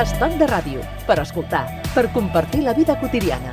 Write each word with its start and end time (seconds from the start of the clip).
Estat 0.00 0.32
de 0.40 0.46
ràdio, 0.48 0.80
per 1.04 1.18
escoltar, 1.20 1.66
per 1.92 2.06
compartir 2.14 2.62
la 2.64 2.72
vida 2.72 2.94
quotidiana. 2.96 3.50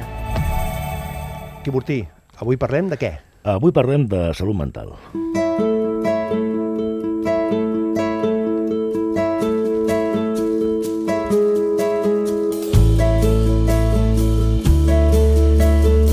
Quiburtí, 1.66 1.98
avui 2.40 2.56
parlem 2.56 2.88
de 2.88 2.96
què? 3.02 3.10
Avui 3.52 3.74
parlem 3.76 4.06
de 4.08 4.30
salut 4.38 4.56
mental. 4.56 4.94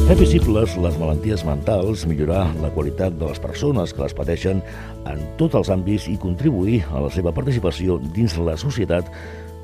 Fer 0.09 0.19
visibles 0.19 0.74
les 0.82 0.98
malalties 0.98 1.46
mentals, 1.46 2.02
millorar 2.10 2.48
la 2.59 2.74
qualitat 2.74 3.14
de 3.23 3.30
les 3.30 3.38
persones 3.38 3.95
que 3.95 4.02
les 4.02 4.19
pateixen 4.19 4.66
en 5.06 5.24
tots 5.38 5.62
els 5.62 5.70
àmbits 5.70 6.10
i 6.10 6.19
contribuir 6.19 6.82
a 6.91 7.06
la 7.06 7.14
seva 7.14 7.30
participació 7.30 8.02
dins 8.19 8.34
la 8.42 8.59
societat 8.59 9.14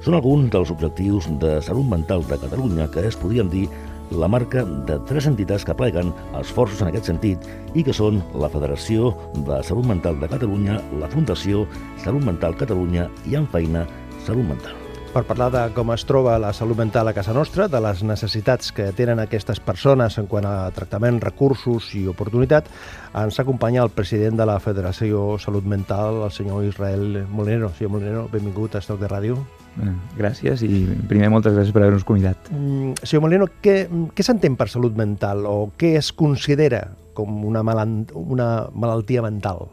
són 0.04 0.16
alguns 0.16 0.50
dels 0.52 0.72
objectius 0.72 1.28
de 1.42 1.59
salut 1.64 1.88
mental 1.88 2.24
de 2.28 2.38
Catalunya 2.41 2.88
que 2.92 3.04
es 3.08 3.18
podríem 3.20 3.50
dir 3.52 3.66
la 4.10 4.28
marca 4.28 4.64
de 4.64 4.98
tres 5.06 5.27
entitats 5.30 5.64
que 5.64 5.77
pleguen 5.77 6.12
esforços 6.41 6.82
en 6.82 6.91
aquest 6.91 7.10
sentit 7.12 7.46
i 7.78 7.84
que 7.86 7.95
són 7.95 8.18
la 8.34 8.50
Federació 8.50 9.14
de 9.46 9.60
Salut 9.62 9.86
Mental 9.86 10.18
de 10.18 10.28
Catalunya, 10.32 10.80
la 10.98 11.10
Fundació 11.12 11.66
Salut 12.02 12.27
Mental 12.27 12.58
Catalunya 12.58 13.06
i 13.30 13.38
en 13.38 13.46
feina 13.55 13.86
Salut 14.27 14.48
Mental 14.50 14.74
per 15.10 15.24
parlar 15.27 15.48
de 15.50 15.60
com 15.74 15.88
es 15.91 16.05
troba 16.06 16.36
la 16.38 16.52
salut 16.55 16.78
mental 16.78 17.08
a 17.10 17.12
casa 17.16 17.32
nostra, 17.34 17.64
de 17.66 17.80
les 17.82 18.05
necessitats 18.06 18.70
que 18.70 18.92
tenen 18.94 19.19
aquestes 19.19 19.58
persones 19.58 20.14
en 20.22 20.28
quant 20.30 20.46
a 20.46 20.70
tractament, 20.70 21.19
recursos 21.24 21.88
i 21.98 22.05
oportunitat, 22.06 22.70
ens 23.19 23.41
acompanya 23.42 23.82
el 23.82 23.91
president 23.91 24.38
de 24.38 24.46
la 24.46 24.60
Federació 24.62 25.34
Salut 25.42 25.66
Mental, 25.66 26.22
el 26.28 26.30
senyor 26.30 26.62
Israel 26.69 27.25
Molinero. 27.27 27.72
Senyor 27.75 27.97
Molinero, 27.97 28.28
benvingut 28.30 28.78
a 28.78 28.84
Estoc 28.84 29.03
de 29.03 29.10
Ràdio. 29.10 29.41
Bueno, 29.76 29.94
gràcies 30.18 30.64
i 30.66 30.82
primer 31.08 31.30
moltes 31.32 31.54
gràcies 31.54 31.72
per 31.74 31.84
haver-nos 31.84 32.06
convidat. 32.08 32.50
Mm, 32.50 32.96
senyor 33.02 33.24
Molinero, 33.24 33.50
què, 33.62 33.84
què 34.14 34.26
s'entén 34.26 34.56
per 34.58 34.68
salut 34.72 34.96
mental 34.98 35.46
o 35.48 35.70
què 35.78 35.94
es 36.00 36.10
considera 36.12 36.88
com 37.14 37.44
una, 37.46 37.62
malant, 37.66 38.02
una 38.14 38.50
malaltia 38.74 39.22
mental? 39.22 39.68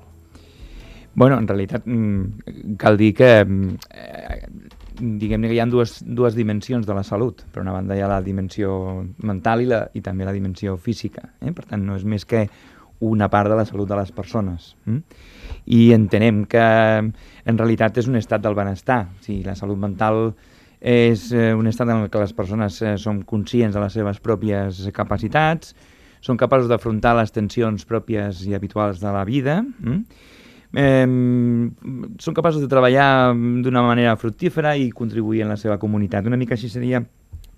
Bueno, 1.18 1.40
en 1.42 1.48
realitat 1.50 1.88
mm, 1.90 2.76
cal 2.78 2.98
dir 3.00 3.14
que 3.18 3.32
eh, 3.42 4.42
diguem-ne 5.00 5.50
que 5.50 5.58
hi 5.58 5.62
ha 5.64 5.66
dues, 5.70 5.98
dues 6.06 6.38
dimensions 6.38 6.86
de 6.86 6.94
la 6.94 7.04
salut. 7.04 7.42
Per 7.54 7.64
una 7.64 7.74
banda 7.74 7.98
hi 7.98 8.04
ha 8.06 8.12
la 8.12 8.22
dimensió 8.22 8.76
mental 9.26 9.66
i, 9.66 9.70
la, 9.72 9.82
i 9.98 10.04
també 10.06 10.28
la 10.28 10.36
dimensió 10.36 10.78
física. 10.78 11.32
Eh? 11.42 11.54
Per 11.58 11.66
tant, 11.66 11.82
no 11.86 11.98
és 11.98 12.06
més 12.06 12.26
que 12.26 12.46
una 13.02 13.30
part 13.34 13.50
de 13.50 13.58
la 13.58 13.66
salut 13.66 13.90
de 13.90 13.98
les 13.98 14.14
persones. 14.14 14.76
Mm? 14.86 15.02
I 15.68 15.92
entenem 15.96 16.46
que 16.48 16.64
en 16.64 17.58
realitat 17.60 18.00
és 18.00 18.08
un 18.08 18.16
estat 18.20 18.44
del 18.44 18.56
benestar. 18.56 19.02
O 19.12 19.24
sigui, 19.26 19.44
la 19.44 19.58
salut 19.60 19.80
mental 19.80 20.32
és 20.80 21.32
eh, 21.34 21.52
un 21.58 21.68
estat 21.68 21.90
en 21.90 22.06
què 22.08 22.22
les 22.22 22.34
persones 22.38 22.80
eh, 22.82 22.96
són 23.02 23.24
conscients 23.28 23.76
de 23.76 23.82
les 23.82 23.96
seves 23.98 24.22
pròpies 24.24 24.86
capacitats, 24.96 25.74
són 26.22 26.38
capaços 26.38 26.70
d'afrontar 26.70 27.16
les 27.18 27.34
tensions 27.34 27.86
pròpies 27.86 28.46
i 28.48 28.56
habituals 28.56 29.02
de 29.02 29.12
la 29.14 29.24
vida, 29.26 29.60
mm? 29.64 30.00
eh, 30.78 31.06
són 32.24 32.38
capaços 32.38 32.62
de 32.62 32.70
treballar 32.72 33.34
d'una 33.66 33.84
manera 33.86 34.16
fructífera 34.22 34.76
i 34.78 34.92
contribuir 34.92 35.44
en 35.46 35.54
la 35.54 35.58
seva 35.58 35.80
comunitat. 35.82 36.30
Una 36.30 36.40
mica 36.40 36.56
així 36.56 36.70
seria 36.70 37.04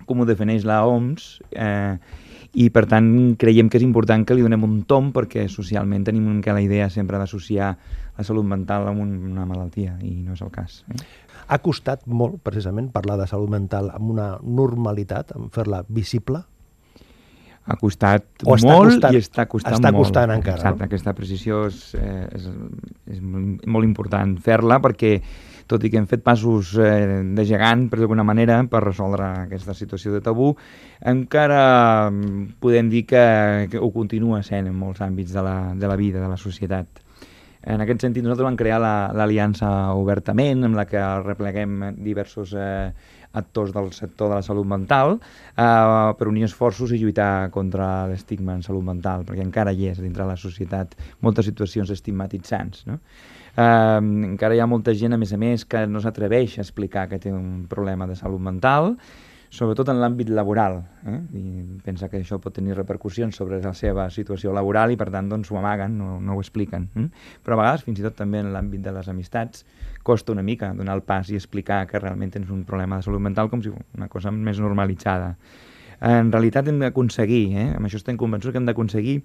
com 0.08 0.22
ho 0.22 0.26
defineix 0.26 0.64
la 0.66 0.80
OMS 0.88 1.36
eh, 1.52 1.96
i 2.52 2.66
per 2.74 2.84
tant 2.90 3.08
creiem 3.38 3.68
que 3.70 3.78
és 3.78 3.86
important 3.86 4.24
que 4.26 4.34
li 4.34 4.42
donem 4.42 4.64
un 4.66 4.82
tom 4.88 5.12
perquè 5.14 5.46
socialment 5.48 6.04
tenim 6.06 6.40
que 6.42 6.54
la 6.54 6.62
idea 6.62 6.88
sempre 6.90 7.18
d'associar 7.18 7.70
la 8.18 8.26
salut 8.26 8.46
mental 8.46 8.88
amb 8.90 9.04
una 9.04 9.46
malaltia 9.46 9.96
i 10.02 10.16
no 10.24 10.34
és 10.34 10.42
el 10.42 10.50
cas. 10.50 10.82
Eh? 10.90 10.98
Ha 11.50 11.58
costat 11.62 12.06
molt, 12.06 12.40
precisament, 12.42 12.90
parlar 12.94 13.18
de 13.20 13.28
salut 13.30 13.50
mental 13.50 13.90
amb 13.94 14.10
una 14.10 14.32
normalitat, 14.42 15.36
amb 15.36 15.52
fer-la 15.54 15.84
visible? 15.88 16.42
ha 17.70 17.76
costat 17.78 18.24
o 18.42 18.56
molt 18.64 18.96
costant, 18.96 19.14
i 19.14 19.20
està 19.20 19.44
costant 19.46 19.76
està 19.76 19.92
molt. 19.92 20.06
costant 20.08 20.32
encara. 20.34 20.58
Exacte, 20.58 20.80
no? 20.80 20.88
aquesta 20.88 21.12
precisió 21.14 21.60
és, 21.68 21.78
eh, 21.94 22.26
és, 22.34 22.48
és 23.14 23.20
molt 23.22 23.86
important 23.86 24.32
fer-la 24.42 24.80
perquè 24.82 25.12
tot 25.70 25.84
i 25.86 25.90
que 25.92 26.00
hem 26.00 26.08
fet 26.10 26.24
passos 26.26 26.72
eh, 26.78 27.20
de 27.36 27.44
gegant, 27.46 27.86
per 27.90 28.00
d'alguna 28.00 28.26
manera, 28.26 28.58
per 28.70 28.82
resoldre 28.84 29.28
aquesta 29.46 29.76
situació 29.78 30.14
de 30.16 30.22
tabú, 30.24 30.50
encara 31.12 31.62
mm, 32.10 32.56
podem 32.62 32.90
dir 32.92 33.04
que, 33.10 33.22
que 33.70 33.78
ho 33.78 33.92
continua 33.94 34.42
sent 34.46 34.70
en 34.70 34.74
molts 34.76 35.04
àmbits 35.06 35.36
de 35.36 35.46
la, 35.46 35.56
de 35.78 35.90
la 35.90 36.00
vida, 36.00 36.22
de 36.22 36.32
la 36.32 36.40
societat. 36.40 37.06
En 37.60 37.82
aquest 37.84 38.00
sentit, 38.00 38.24
nosaltres 38.24 38.46
vam 38.46 38.56
crear 38.56 38.78
l'Aliança 38.80 39.68
la, 39.68 39.96
Obertament, 40.00 40.64
amb 40.64 40.78
la 40.78 40.86
que 40.88 41.00
repleguem 41.26 41.90
diversos 42.00 42.54
eh, 42.56 42.92
actors 43.36 43.74
del 43.74 43.92
sector 43.92 44.30
de 44.30 44.38
la 44.38 44.46
salut 44.46 44.66
mental 44.66 45.18
eh, 45.18 45.64
per 46.16 46.28
unir 46.30 46.46
esforços 46.48 46.94
i 46.96 47.00
lluitar 47.02 47.50
contra 47.54 48.08
l'estigma 48.10 48.56
en 48.56 48.64
salut 48.66 48.86
mental, 48.86 49.26
perquè 49.28 49.44
encara 49.44 49.76
hi 49.76 49.90
és 49.92 50.00
dintre 50.00 50.24
de 50.24 50.30
la 50.32 50.40
societat 50.40 50.96
moltes 51.20 51.50
situacions 51.50 51.92
estigmatitzants. 51.92 52.86
No? 52.88 52.98
Eh, 53.56 53.98
encara 54.32 54.54
hi 54.54 54.60
ha 54.60 54.68
molta 54.70 54.94
gent, 54.94 55.16
a 55.16 55.18
més 55.20 55.32
a 55.34 55.40
més, 55.40 55.64
que 55.66 55.86
no 55.86 56.02
s'atreveix 56.02 56.58
a 56.58 56.64
explicar 56.66 57.08
que 57.10 57.18
té 57.18 57.32
un 57.34 57.66
problema 57.70 58.06
de 58.06 58.16
salut 58.18 58.40
mental, 58.42 58.94
sobretot 59.50 59.88
en 59.90 59.98
l'àmbit 59.98 60.30
laboral. 60.30 60.78
Eh? 61.10 61.16
I 61.34 61.42
pensa 61.84 62.08
que 62.08 62.20
això 62.22 62.38
pot 62.42 62.54
tenir 62.54 62.76
repercussions 62.78 63.36
sobre 63.36 63.58
la 63.60 63.72
seva 63.74 64.06
situació 64.14 64.54
laboral 64.54 64.94
i 64.94 64.98
per 64.98 65.10
tant 65.10 65.28
doncs, 65.28 65.50
ho 65.50 65.58
amaguen, 65.58 65.98
no, 65.98 66.20
no 66.22 66.36
ho 66.36 66.44
expliquen. 66.44 66.86
Eh? 66.94 67.08
Però 67.44 67.58
a 67.58 67.62
vegades, 67.64 67.84
fins 67.86 67.98
i 67.98 68.06
tot 68.06 68.16
també 68.16 68.40
en 68.44 68.52
l'àmbit 68.54 68.84
de 68.86 68.94
les 68.94 69.10
amistats, 69.10 69.66
costa 70.06 70.32
una 70.32 70.46
mica 70.46 70.70
donar 70.78 70.96
el 70.96 71.02
pas 71.02 71.28
i 71.30 71.36
explicar 71.36 71.82
que 71.90 71.98
realment 71.98 72.30
tens 72.38 72.54
un 72.54 72.62
problema 72.64 73.00
de 73.00 73.08
salut 73.08 73.20
mental 73.20 73.50
com 73.50 73.62
si 73.62 73.74
una 73.74 74.08
cosa 74.08 74.30
més 74.30 74.62
normalitzada. 74.62 75.34
En 76.00 76.30
realitat 76.32 76.70
hem 76.70 76.78
d'aconseguir, 76.80 77.44
eh? 77.58 77.70
amb 77.76 77.90
això 77.90 77.98
estem 78.00 78.16
convençuts 78.16 78.54
que 78.54 78.62
hem 78.62 78.70
d'aconseguir 78.70 79.18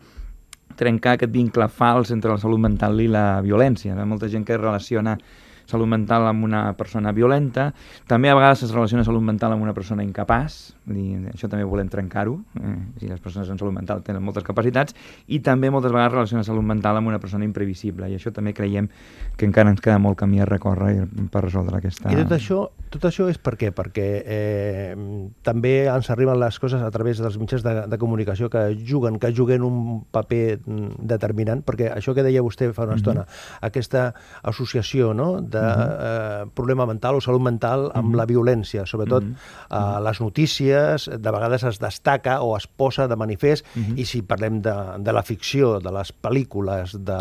trencar 0.80 1.16
aquest 1.16 1.34
vincle 1.34 1.68
fals 1.72 2.12
entre 2.16 2.34
la 2.34 2.42
salut 2.42 2.62
mental 2.62 3.00
i 3.02 3.10
la 3.12 3.42
violència. 3.46 3.94
Hi 3.94 4.00
ha 4.00 4.08
molta 4.08 4.30
gent 4.32 4.46
que 4.48 4.58
relaciona 4.60 5.18
salut 5.66 5.90
mental 5.90 6.28
amb 6.28 6.46
una 6.46 6.74
persona 6.78 7.12
violenta, 7.16 7.72
també 8.08 8.30
a 8.30 8.36
vegades 8.38 8.64
es 8.64 8.74
relaciona 8.74 9.06
salut 9.06 9.24
mental 9.26 9.56
amb 9.56 9.66
una 9.66 9.74
persona 9.74 10.04
incapaç, 10.06 10.76
dir, 10.86 11.32
això 11.34 11.50
també 11.50 11.66
volem 11.66 11.90
trencar-ho, 11.90 12.38
eh, 12.62 12.76
si 13.00 13.10
les 13.10 13.20
persones 13.20 13.50
en 13.50 13.60
salut 13.60 13.74
mental 13.74 14.04
tenen 14.06 14.24
moltes 14.24 14.46
capacitats, 14.46 14.96
i 15.28 15.40
també 15.40 15.72
moltes 15.74 15.92
vegades 15.92 16.14
relaciona 16.14 16.44
salut 16.44 16.66
mental 16.66 16.98
amb 16.98 17.12
una 17.12 17.20
persona 17.20 17.46
imprevisible, 17.46 18.10
i 18.10 18.18
això 18.20 18.32
també 18.34 18.54
creiem 18.54 18.90
que 19.38 19.48
encara 19.48 19.74
ens 19.74 19.82
queda 19.82 19.98
molt 20.00 20.18
camí 20.20 20.42
a 20.42 20.50
recórrer 20.50 21.08
per 21.32 21.46
resoldre 21.46 21.80
aquesta... 21.80 22.12
I 22.12 22.20
tot 22.22 22.36
això, 22.38 22.60
tot 22.94 23.08
això 23.10 23.28
és 23.32 23.40
per 23.42 23.56
què? 23.60 23.72
Perquè 23.76 24.08
eh, 24.22 24.96
també 25.44 25.76
ens 25.92 26.10
arriben 26.14 26.40
les 26.40 26.60
coses 26.62 26.82
a 26.82 26.92
través 26.94 27.20
dels 27.24 27.40
mitjans 27.42 27.66
de, 27.66 27.76
de 27.90 28.00
comunicació 28.02 28.50
que 28.54 28.68
juguen, 28.88 29.20
que 29.20 29.34
juguen 29.36 29.66
un 29.66 30.04
paper 30.16 30.60
determinant, 31.00 31.64
perquè 31.66 31.90
això 31.94 32.16
que 32.16 32.24
deia 32.26 32.44
vostè 32.46 32.72
fa 32.72 32.86
una 32.86 32.94
mm 32.94 32.96
-hmm. 32.96 33.02
estona, 33.02 33.26
aquesta 33.62 34.14
associació 34.44 35.14
no, 35.14 35.42
de 35.56 35.64
uh 35.64 35.80
-huh. 35.80 36.44
eh, 36.44 36.52
problema 36.54 36.86
mental 36.86 37.16
o 37.16 37.22
salut 37.22 37.42
mental 37.42 37.92
amb 37.94 38.08
uh 38.08 38.12
-huh. 38.12 38.18
la 38.18 38.26
violència, 38.26 38.86
sobretot 38.86 39.24
uh 39.24 39.30
-huh. 39.30 39.98
eh, 39.98 40.04
les 40.08 40.22
notícies, 40.22 41.10
de 41.10 41.32
vegades 41.32 41.64
es 41.64 41.80
destaca 41.80 42.42
o 42.42 42.58
es 42.58 42.68
posa 42.68 43.08
de 43.08 43.16
manifest, 43.16 43.66
uh 43.66 43.82
-huh. 43.82 44.00
i 44.00 44.06
si 44.06 44.22
parlem 44.22 44.62
de, 44.62 44.76
de 45.00 45.14
la 45.14 45.24
ficció, 45.24 45.80
de 45.80 45.92
les 45.92 46.14
pel·lícules, 46.22 46.98
de 46.98 47.20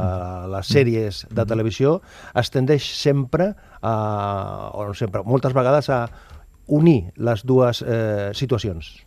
les 0.55 0.67
sèries 0.67 1.27
de 1.31 1.45
televisió, 1.45 2.00
es 2.34 2.50
tendeix 2.50 2.83
sempre, 2.83 3.55
a, 3.83 4.71
o 4.72 4.87
no 4.87 4.95
sempre, 4.95 5.22
moltes 5.25 5.53
vegades 5.53 5.89
a 5.91 6.09
unir 6.66 7.12
les 7.16 7.45
dues 7.45 7.83
eh, 7.83 8.31
situacions. 8.33 9.05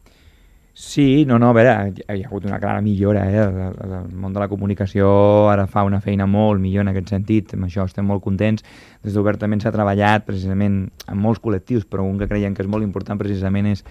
Sí, 0.79 1.25
no, 1.25 1.39
no, 1.39 1.49
a 1.49 1.53
veure, 1.57 1.71
hi 1.89 2.03
ha, 2.05 2.13
hi 2.13 2.21
ha 2.21 2.27
hagut 2.27 2.44
una 2.45 2.59
clara 2.61 2.83
millora, 2.85 3.23
eh? 3.25 3.45
El, 3.47 3.94
el 3.95 4.11
món 4.13 4.35
de 4.35 4.44
la 4.44 4.45
comunicació 4.47 5.07
ara 5.50 5.65
fa 5.65 5.81
una 5.88 5.97
feina 6.06 6.27
molt 6.29 6.62
millor 6.62 6.85
en 6.85 6.91
aquest 6.91 7.15
sentit, 7.15 7.56
amb 7.57 7.65
això 7.65 7.88
estem 7.89 8.06
molt 8.06 8.21
contents. 8.21 8.62
Des 9.07 9.15
d'Obertament 9.15 9.62
s'ha 9.63 9.71
treballat 9.71 10.25
precisament 10.27 10.81
en 11.07 11.19
molts 11.24 11.39
col·lectius, 11.39 11.86
però 11.88 12.04
un 12.04 12.19
que 12.19 12.27
creiem 12.27 12.56
que 12.56 12.65
és 12.65 12.68
molt 12.68 12.83
important 12.83 13.19
precisament 13.19 13.69
és 13.71 13.86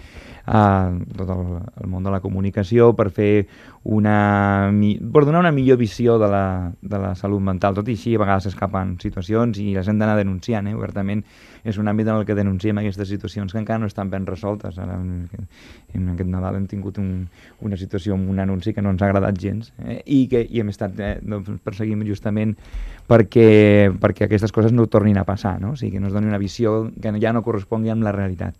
uh, 0.45 0.93
tot 1.17 1.31
el, 1.33 1.43
el 1.81 1.89
món 1.89 2.05
de 2.05 2.13
la 2.13 2.21
comunicació 2.21 2.91
per 2.97 3.09
fer 3.15 3.47
una... 3.83 4.69
per 4.69 5.23
donar 5.25 5.41
una 5.41 5.53
millor 5.55 5.79
visió 5.81 6.19
de 6.21 6.29
la, 6.29 6.45
de 6.81 7.01
la 7.01 7.15
salut 7.15 7.41
mental. 7.41 7.75
Tot 7.77 7.89
i 7.89 7.97
així, 7.97 8.13
a 8.13 8.21
vegades 8.21 8.45
s'escapen 8.49 8.97
situacions 9.01 9.57
i 9.63 9.71
les 9.75 9.89
hem 9.89 9.97
d'anar 9.97 10.17
denunciant, 10.19 10.69
eh? 10.69 10.75
Obertament 10.77 11.23
és 11.67 11.81
un 11.81 11.89
àmbit 11.89 12.07
en 12.07 12.21
el 12.21 12.25
que 12.27 12.37
denunciem 12.37 12.77
aquestes 12.79 13.09
situacions 13.09 13.51
que 13.51 13.59
encara 13.59 13.81
no 13.81 13.89
estan 13.89 14.11
ben 14.13 14.27
resoltes. 14.27 14.77
Ara, 14.77 14.99
en 15.01 16.09
aquest 16.13 16.29
Nadal 16.29 16.59
hem 16.59 16.67
tingut 16.69 16.99
un, 17.01 17.27
una 17.65 17.79
situació 17.79 18.15
amb 18.15 18.29
un 18.29 18.39
anunci 18.43 18.73
que 18.73 18.83
no 18.83 18.93
ens 18.93 19.01
ha 19.01 19.09
agradat 19.09 19.39
gens 19.41 19.71
eh? 19.83 20.01
i 20.05 20.25
que 20.31 20.43
i 20.45 20.61
hem 20.61 20.71
estat 20.73 20.99
eh, 20.99 21.15
doncs, 21.23 21.57
perseguint 21.65 22.05
justament 22.07 22.55
perquè, 23.07 23.91
perquè 23.99 24.27
aquestes 24.27 24.51
coses 24.51 24.73
no 24.75 24.87
tornin 24.91 25.17
a 25.17 25.23
passar, 25.25 25.59
no? 25.61 25.71
o 25.71 25.75
sigui, 25.79 25.93
que 25.95 25.99
no 26.03 26.07
es 26.07 26.13
doni 26.13 26.27
una 26.27 26.37
visió 26.41 26.91
que 27.01 27.13
ja 27.21 27.33
no 27.33 27.43
correspongui 27.43 27.89
amb 27.89 28.03
la 28.03 28.11
realitat. 28.11 28.55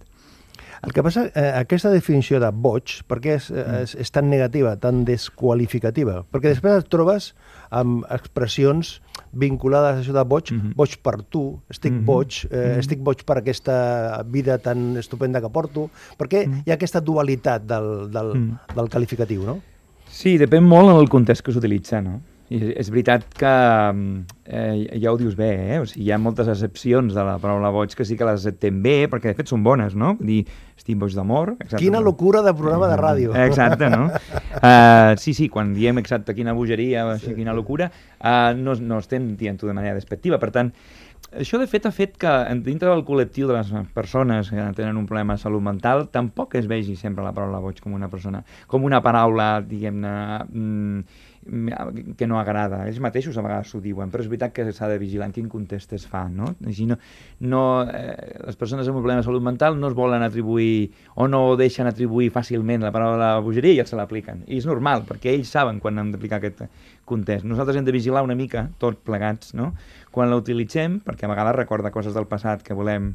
El 0.85 0.94
que 0.94 1.01
passa, 1.01 1.23
eh, 1.33 1.51
aquesta 1.57 1.89
definició 1.89 2.39
de 2.39 2.51
boig, 2.53 3.01
per 3.09 3.17
què 3.19 3.33
és, 3.35 3.49
Mm. 3.49 3.81
és, 3.81 3.95
és 3.95 4.11
tan 4.11 4.29
negativa, 4.29 4.75
tan 4.77 5.03
desqualificativa? 5.05 6.23
Perquè 6.31 6.53
després 6.53 6.83
et 6.83 6.88
trobes 6.89 7.33
amb 7.71 8.05
expressions 8.13 9.01
vinculades 9.33 9.97
a 9.97 10.01
això 10.03 10.13
de 10.13 10.23
boig, 10.23 10.51
Mhm. 10.53 10.75
boig 10.75 10.97
per 11.01 11.23
tu, 11.23 11.59
estic 11.69 11.91
Mhm. 11.93 12.05
boig, 12.05 12.45
eh, 12.51 12.73
Mhm. 12.75 12.79
estic 12.79 13.00
boig 13.00 13.23
per 13.25 13.38
aquesta 13.39 14.23
vida 14.25 14.59
tan 14.59 14.95
estupenda 14.97 15.41
que 15.41 15.50
porto, 15.50 15.89
perquè 16.17 16.63
hi 16.65 16.71
ha 16.71 16.75
aquesta 16.75 17.01
dualitat 17.01 17.63
del, 17.63 18.11
del, 18.11 18.35
Mhm. 18.35 18.57
del 18.75 18.89
qualificatiu, 18.89 19.43
no? 19.43 19.59
Sí, 20.07 20.38
depèn 20.38 20.61
molt 20.61 20.89
en 20.89 20.97
el 20.97 21.09
context 21.09 21.43
que 21.43 21.51
s'utilitza, 21.51 22.01
no? 22.03 22.21
I 22.47 22.59
és 22.79 22.88
veritat 22.88 23.25
que 23.35 23.49
mm, 23.91 24.38
eh, 24.45 24.99
ja 25.01 25.11
ho 25.11 25.17
dius 25.19 25.35
bé, 25.35 25.49
eh? 25.75 25.79
O 25.81 25.88
sigui, 25.89 26.05
hi 26.05 26.13
ha 26.15 26.19
moltes 26.21 26.47
accepcions 26.47 27.15
de 27.15 27.25
la 27.27 27.35
paraula 27.44 27.73
boig 27.75 27.91
que 27.97 28.05
sí 28.07 28.15
que 28.15 28.27
les 28.27 28.39
acceptem 28.39 28.77
bé, 28.83 28.95
perquè 29.11 29.33
de 29.33 29.39
fet 29.39 29.51
són 29.51 29.65
bones, 29.65 29.97
no? 29.99 30.13
Vull 30.19 30.31
dir, 30.31 30.39
estic 30.79 30.99
boig 31.01 31.15
d'amor... 31.17 31.57
Quina 31.75 31.99
locura 32.03 32.44
de 32.45 32.53
programa 32.55 32.88
de 32.88 32.99
ràdio. 33.01 33.35
Exacte, 33.44 33.89
no? 33.91 34.05
Uh, 34.61 35.17
sí, 35.23 35.35
sí, 35.35 35.49
quan 35.51 35.73
diem 35.75 35.99
exacte 35.99 36.38
quina 36.38 36.55
bogeria, 36.55 37.03
sigui, 37.19 37.41
quina 37.41 37.57
locura, 37.57 37.91
uh, 38.21 38.55
no, 38.55 38.77
no 38.79 39.01
estem 39.03 39.33
dient-ho 39.35 39.67
de 39.67 39.75
manera 39.75 40.00
despectiva. 40.00 40.39
Per 40.39 40.53
tant, 40.55 40.71
això 41.35 41.59
de 41.59 41.67
fet 41.67 41.85
ha 41.85 41.91
fet 41.91 42.15
que 42.21 42.31
dintre 42.63 42.88
del 42.88 43.03
col·lectiu 43.03 43.50
de 43.50 43.57
les 43.57 43.71
persones 43.93 44.47
que 44.53 44.67
tenen 44.77 44.95
un 44.95 45.07
problema 45.09 45.35
de 45.35 45.43
salut 45.43 45.63
mental 45.63 46.07
tampoc 46.13 46.55
es 46.55 46.69
vegi 46.71 46.95
sempre 46.95 47.25
la 47.25 47.33
paraula 47.35 47.59
boig 47.59 47.81
com 47.83 47.97
una 47.97 48.07
persona, 48.07 48.45
com 48.71 48.88
una 48.88 49.01
paraula, 49.03 49.57
diguem-ne, 49.59 50.13
mm, 50.47 51.25
que 52.17 52.27
no 52.27 52.39
agrada. 52.39 52.83
Ells 52.88 52.99
mateixos 53.03 53.38
a 53.38 53.44
vegades 53.45 53.71
s'ho 53.71 53.81
diuen, 53.83 54.11
però 54.11 54.23
és 54.23 54.29
veritat 54.31 54.53
que 54.55 54.65
s'ha 54.71 54.89
de 54.91 54.97
vigilar 55.01 55.29
en 55.29 55.35
quin 55.35 55.47
context 55.51 55.94
es 55.97 56.07
fa, 56.09 56.25
no? 56.29 56.51
Així 56.67 56.88
no, 56.89 56.99
no 57.39 57.61
eh, 57.88 58.39
les 58.45 58.59
persones 58.59 58.88
amb 58.88 58.99
un 58.99 59.05
problema 59.05 59.23
de 59.23 59.27
salut 59.27 59.44
mental 59.45 59.79
no 59.79 59.91
es 59.91 59.95
volen 59.97 60.25
atribuir 60.25 60.91
o 61.15 61.29
no 61.31 61.41
deixen 61.59 61.88
atribuir 61.88 62.29
fàcilment 62.35 62.83
la 62.85 62.94
paraula 62.95 63.38
bogeria 63.44 63.77
i 63.77 63.81
ja 63.81 63.88
se 63.88 63.99
l'apliquen. 63.99 64.44
I 64.47 64.59
és 64.61 64.69
normal, 64.69 65.05
perquè 65.07 65.33
ells 65.33 65.51
saben 65.53 65.81
quan 65.83 65.99
han 65.99 66.13
d'aplicar 66.13 66.41
aquest 66.41 66.65
context. 67.07 67.47
Nosaltres 67.47 67.79
hem 67.79 67.88
de 67.88 67.95
vigilar 67.95 68.25
una 68.25 68.35
mica, 68.35 68.67
tots 68.81 69.00
plegats, 69.07 69.53
no? 69.55 69.71
quan 70.11 70.31
la 70.31 70.39
utilitzem, 70.39 71.00
perquè 71.05 71.27
a 71.27 71.31
vegades 71.31 71.55
recorda 71.55 71.93
coses 71.93 72.15
del 72.17 72.25
passat 72.27 72.63
que 72.65 72.75
volem, 72.77 73.11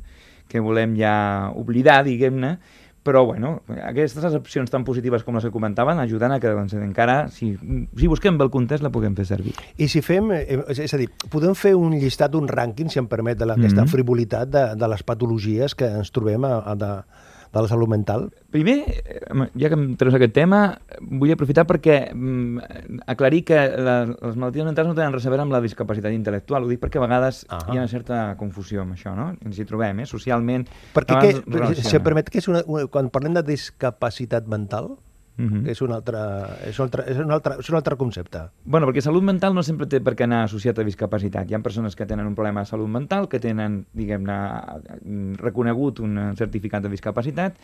que 0.48 0.60
volem 0.62 0.94
ja 0.98 1.14
oblidar, 1.58 2.02
diguem-ne, 2.06 2.56
però 3.02 3.24
bueno, 3.26 3.62
aquestes 3.82 4.22
opcions 4.38 4.70
tan 4.70 4.84
positives 4.86 5.24
com 5.26 5.34
les 5.34 5.42
que 5.44 5.50
comentaven 5.50 5.98
ajuden 5.98 6.32
a 6.32 6.38
que 6.40 6.48
doncs, 6.54 6.74
encara, 6.78 7.28
si, 7.34 7.56
si 7.96 8.06
busquem 8.06 8.38
bé 8.38 8.44
el 8.46 8.50
context, 8.54 8.84
la 8.84 8.90
puguem 8.94 9.16
fer 9.18 9.26
servir. 9.26 9.54
I 9.76 9.88
si 9.90 10.02
fem, 10.06 10.30
eh, 10.36 10.60
és 10.70 10.94
a 10.94 11.00
dir, 11.00 11.08
podem 11.32 11.56
fer 11.58 11.74
un 11.74 11.96
llistat, 11.98 12.34
un 12.38 12.46
rànquing, 12.46 12.88
si 12.88 13.00
em 13.02 13.08
permet, 13.10 13.38
de 13.38 13.46
la, 13.46 13.54
aquesta 13.58 13.82
Mhm. 13.82 13.90
frivolitat 13.90 14.48
de, 14.48 14.64
de 14.76 14.88
les 14.88 15.02
patologies 15.02 15.74
que 15.74 15.86
ens 15.98 16.12
trobem 16.14 16.44
a, 16.44 16.58
a 16.62 16.74
de, 16.78 16.92
de 17.52 17.60
la 17.60 17.68
salut 17.68 17.88
mental? 17.88 18.30
Primer, 18.50 18.78
eh, 18.88 19.20
ja 19.60 19.68
que 19.68 19.76
em 19.76 19.84
treus 20.00 20.16
aquest 20.16 20.32
tema, 20.36 20.78
vull 21.00 21.32
aprofitar 21.34 21.66
perquè 21.68 21.98
mm, 22.14 23.02
aclarir 23.12 23.42
que 23.48 23.60
les 23.76 24.36
malalties 24.40 24.66
mentals 24.68 24.88
no 24.88 24.96
tenen 24.96 25.12
res 25.12 25.26
a 25.28 25.32
veure 25.32 25.44
amb 25.44 25.52
la 25.52 25.60
discapacitat 25.64 26.14
intel·lectual. 26.16 26.64
Ho 26.64 26.72
dic 26.72 26.80
perquè 26.82 27.00
a 27.00 27.06
vegades 27.06 27.44
Ah. 27.52 27.60
hi 27.68 27.76
ha 27.76 27.82
una 27.82 27.88
certa 27.88 28.24
confusió 28.40 28.82
amb 28.82 28.96
això, 28.96 29.14
no? 29.16 29.32
Ens 29.44 29.58
hi 29.58 29.66
trobem, 29.68 30.00
eh? 30.00 30.06
Socialment... 30.08 30.66
Perquè, 30.94 31.42
relaciona. 31.46 31.88
si 31.88 31.96
em 31.96 32.04
permet, 32.04 32.30
que 32.32 32.40
és 32.40 32.48
una, 32.48 32.62
una, 32.66 32.86
quan 32.92 33.10
parlem 33.12 33.34
de 33.36 33.42
discapacitat 33.52 34.48
mental, 34.48 34.96
Mhm. 35.36 35.66
és, 35.66 35.80
un 35.80 35.92
altre, 35.92 36.18
és, 36.68 36.78
un 36.78 36.84
altre, 36.84 37.04
és, 37.08 37.18
un 37.18 37.30
altre, 37.30 37.56
és 37.58 37.70
un 37.70 37.76
altre 37.76 37.96
concepte. 37.96 38.42
Bueno, 38.64 38.86
perquè 38.86 39.00
salut 39.00 39.24
mental 39.24 39.54
no 39.54 39.62
sempre 39.62 39.86
té 39.86 40.00
per 40.00 40.14
què 40.14 40.24
anar 40.24 40.42
associat 40.44 40.78
a 40.78 40.84
discapacitat. 40.84 41.50
Hi 41.50 41.54
ha 41.54 41.62
persones 41.64 41.96
que 41.96 42.06
tenen 42.06 42.26
un 42.26 42.34
problema 42.34 42.60
de 42.60 42.66
salut 42.66 42.88
mental, 42.88 43.28
que 43.28 43.40
tenen, 43.40 43.86
diguem-ne, 43.96 44.38
reconegut 45.40 46.00
un 46.00 46.18
certificat 46.36 46.82
de 46.82 46.92
discapacitat, 46.92 47.56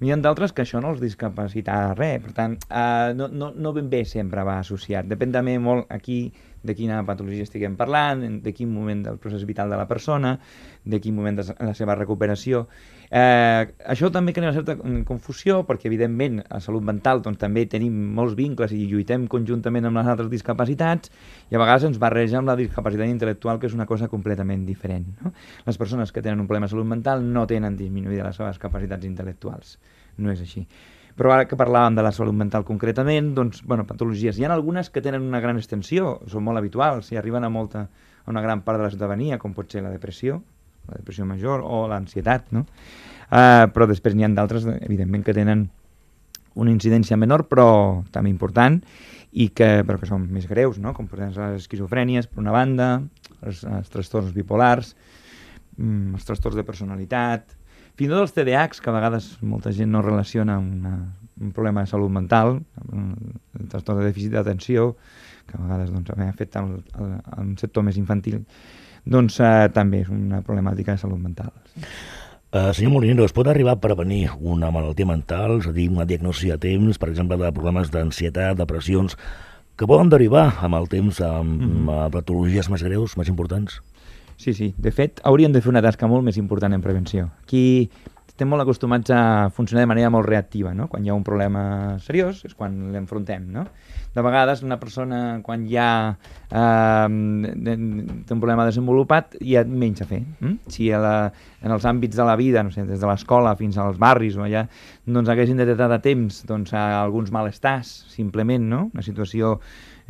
i 0.00 0.06
hi 0.06 0.12
ha 0.12 0.16
d'altres 0.16 0.52
que 0.52 0.62
això 0.66 0.82
no 0.82 0.90
els 0.90 1.00
discapacita 1.00 1.94
res. 1.94 2.22
Per 2.22 2.32
tant, 2.32 2.58
eh, 2.68 3.12
no, 3.14 3.28
no, 3.28 3.52
no 3.54 3.72
ben 3.72 3.88
bé 3.90 4.04
sempre 4.04 4.42
va 4.42 4.58
associat. 4.58 5.06
Depèn 5.06 5.32
també 5.32 5.58
molt 5.58 5.86
aquí 5.90 6.32
de 6.62 6.74
quina 6.78 7.00
patologia 7.06 7.42
estiguem 7.46 7.74
parlant, 7.76 8.22
de 8.42 8.52
quin 8.54 8.70
moment 8.70 9.02
del 9.02 9.18
procés 9.22 9.44
vital 9.48 9.70
de 9.70 9.78
la 9.78 9.88
persona, 9.90 10.36
de 10.84 11.00
quin 11.00 11.14
moment 11.14 11.38
de 11.38 11.44
la 11.58 11.74
seva 11.78 11.94
recuperació. 11.94 12.66
Eh, 13.12 13.68
això 13.92 14.08
també 14.10 14.32
crea 14.32 14.48
una 14.48 14.56
certa 14.56 14.76
confusió 15.06 15.60
perquè, 15.68 15.86
evidentment, 15.90 16.40
a 16.48 16.60
salut 16.64 16.84
mental 16.84 17.20
doncs, 17.22 17.38
també 17.38 17.66
tenim 17.70 17.94
molts 18.16 18.34
vincles 18.38 18.72
i 18.72 18.86
lluitem 18.90 19.26
conjuntament 19.30 19.86
amb 19.86 20.00
les 20.00 20.08
altres 20.14 20.30
discapacitats 20.32 21.12
i 21.50 21.58
a 21.58 21.60
vegades 21.60 21.84
ens 21.90 22.00
barreja 22.02 22.40
amb 22.40 22.50
la 22.50 22.56
discapacitat 22.58 23.10
intel·lectual, 23.12 23.60
que 23.60 23.68
és 23.68 23.76
una 23.76 23.86
cosa 23.86 24.08
completament 24.08 24.64
diferent. 24.66 25.06
No? 25.20 25.34
Les 25.66 25.78
persones 25.78 26.10
que 26.12 26.22
tenen 26.24 26.40
un 26.40 26.48
problema 26.48 26.66
de 26.66 26.74
salut 26.74 26.88
mental 26.88 27.22
no 27.22 27.46
tenen 27.46 27.76
disminuïda 27.76 28.26
les 28.26 28.40
seves 28.40 28.58
capacitats 28.62 29.06
intel·lectuals. 29.06 29.76
No 30.18 30.32
és 30.32 30.40
així. 30.40 30.66
Però 31.16 31.34
ara 31.34 31.44
que 31.44 31.58
parlàvem 31.60 31.98
de 31.98 32.02
la 32.06 32.14
salut 32.16 32.34
mental 32.34 32.64
concretament, 32.64 33.34
doncs, 33.36 33.60
bueno, 33.68 33.84
patologies. 33.84 34.38
Hi 34.38 34.46
ha 34.46 34.54
algunes 34.54 34.88
que 34.88 35.02
tenen 35.04 35.26
una 35.28 35.42
gran 35.44 35.60
extensió, 35.60 36.16
són 36.32 36.46
molt 36.46 36.58
habituals 36.58 37.12
i 37.12 37.20
arriben 37.20 37.44
a, 37.44 37.52
molta, 37.52 37.84
a 38.24 38.32
una 38.32 38.40
gran 38.40 38.64
part 38.64 38.80
de 38.80 38.86
la 38.86 38.94
ciutadania, 38.94 39.38
com 39.38 39.52
pot 39.52 39.68
ser 39.68 39.84
la 39.84 39.92
depressió, 39.92 40.40
la 40.88 40.98
depressió 40.98 41.26
major 41.28 41.62
o 41.62 41.84
l'ansietat, 41.90 42.50
no? 42.54 42.66
Uh, 43.32 43.68
però 43.72 43.86
després 43.88 44.14
n'hi 44.14 44.26
ha 44.26 44.32
d'altres, 44.36 44.66
evidentment, 44.82 45.22
que 45.24 45.32
tenen 45.36 45.68
una 46.54 46.72
incidència 46.72 47.16
menor, 47.16 47.46
però 47.48 48.02
també 48.12 48.30
important, 48.32 48.80
i 49.32 49.48
que, 49.56 49.70
però 49.88 49.96
que 50.00 50.08
són 50.08 50.26
més 50.32 50.46
greus, 50.50 50.76
no? 50.82 50.92
com 50.92 51.08
per 51.08 51.18
exemple 51.22 51.54
les 51.54 51.64
esquizofrènies, 51.64 52.28
per 52.28 52.42
una 52.42 52.52
banda, 52.52 52.90
els, 53.40 53.62
els 53.64 53.88
trastorns 53.92 54.34
bipolars, 54.36 54.92
mm, 55.78 56.12
els 56.18 56.28
trastorns 56.28 56.58
de 56.58 56.66
personalitat, 56.68 57.56
fins 57.96 58.08
i 58.08 58.12
tot 58.12 58.26
els 58.26 58.36
TDAHs, 58.36 58.82
que 58.84 58.92
a 58.92 58.96
vegades 58.98 59.32
molta 59.40 59.72
gent 59.72 59.92
no 59.92 60.04
relaciona 60.04 60.58
amb 60.60 60.76
una, 60.76 60.94
un 61.40 61.56
problema 61.56 61.84
de 61.84 61.90
salut 61.90 62.12
mental, 62.12 62.58
el 62.92 63.68
trastorn 63.72 64.02
de 64.02 64.10
dèficit 64.10 64.36
d'atenció, 64.36 64.92
que 65.48 65.56
a 65.56 65.64
vegades 65.64 65.90
doncs, 65.92 66.12
afecta 66.28 66.60
el, 66.60 66.76
el, 67.00 67.16
el 67.38 67.56
sector 67.60 67.88
més 67.88 67.96
infantil, 68.00 68.42
doncs 69.04 69.38
eh, 69.40 69.68
també 69.74 70.02
és 70.04 70.10
una 70.12 70.42
problemàtica 70.46 70.94
de 70.94 71.02
salut 71.02 71.20
mental. 71.20 71.52
Uh, 72.52 72.68
senyor 72.76 72.92
Molinero, 72.92 73.24
es 73.24 73.32
pot 73.32 73.48
arribar 73.48 73.78
a 73.78 73.80
prevenir 73.80 74.26
una 74.38 74.68
malaltia 74.70 75.08
mental, 75.08 75.56
és 75.62 75.70
a 75.70 75.72
dir, 75.72 75.88
una 75.88 76.04
diagnosi 76.04 76.50
a 76.52 76.58
temps, 76.60 76.98
per 77.00 77.08
exemple, 77.08 77.38
de 77.40 77.48
problemes 77.56 77.88
d'ansietat, 77.90 78.58
depressions, 78.58 79.16
que 79.80 79.88
poden 79.88 80.12
derivar 80.12 80.50
amb 80.60 80.76
el 80.76 80.88
temps 80.92 81.20
amb 81.24 81.48
mm 81.48 81.86
-hmm. 81.86 82.10
patologies 82.12 82.68
més 82.68 82.82
greus, 82.82 83.16
més 83.16 83.28
importants? 83.28 83.80
Sí, 84.36 84.52
sí. 84.54 84.74
De 84.76 84.90
fet, 84.90 85.20
hauríem 85.24 85.52
de 85.52 85.60
fer 85.62 85.70
una 85.70 85.82
tasca 85.82 86.06
molt 86.06 86.24
més 86.24 86.36
important 86.36 86.74
en 86.74 86.82
prevenció. 86.82 87.30
Aquí 87.44 87.90
estem 88.32 88.48
molt 88.48 88.64
acostumats 88.64 89.12
a 89.12 89.50
funcionar 89.52 89.82
de 89.82 89.90
manera 89.90 90.10
molt 90.10 90.24
reactiva, 90.24 90.72
no? 90.72 90.86
Quan 90.88 91.04
hi 91.04 91.10
ha 91.12 91.16
un 91.16 91.24
problema 91.26 91.98
seriós 92.00 92.40
és 92.48 92.54
quan 92.56 92.78
l'enfrontem, 92.94 93.44
no? 93.52 93.66
De 94.14 94.24
vegades 94.24 94.62
una 94.64 94.78
persona, 94.80 95.18
quan 95.44 95.66
ja 95.68 95.88
eh, 96.48 97.08
té 97.12 97.76
un 97.76 98.40
problema 98.40 98.64
desenvolupat, 98.68 99.36
hi 99.40 99.58
ha 99.60 99.66
menys 99.68 100.04
a 100.04 100.08
fer. 100.08 100.22
Mm? 100.40 100.72
Si 100.72 100.88
a 100.92 101.00
la, 101.00 101.14
en 101.60 101.76
els 101.76 101.84
àmbits 101.88 102.16
de 102.16 102.26
la 102.28 102.36
vida, 102.40 102.64
no 102.64 102.72
sé, 102.72 102.86
des 102.88 103.00
de 103.00 103.08
l'escola 103.08 103.52
fins 103.60 103.76
als 103.80 104.00
barris 104.00 104.40
o 104.40 104.46
allà, 104.48 104.64
doncs 105.04 105.32
haguessin 105.32 105.60
detectat 105.60 105.92
a 105.92 106.00
temps 106.04 106.42
doncs, 106.48 106.72
alguns 106.76 107.32
malestars, 107.36 107.92
simplement, 108.16 108.64
no? 108.68 108.86
Una 108.96 109.04
situació 109.04 109.58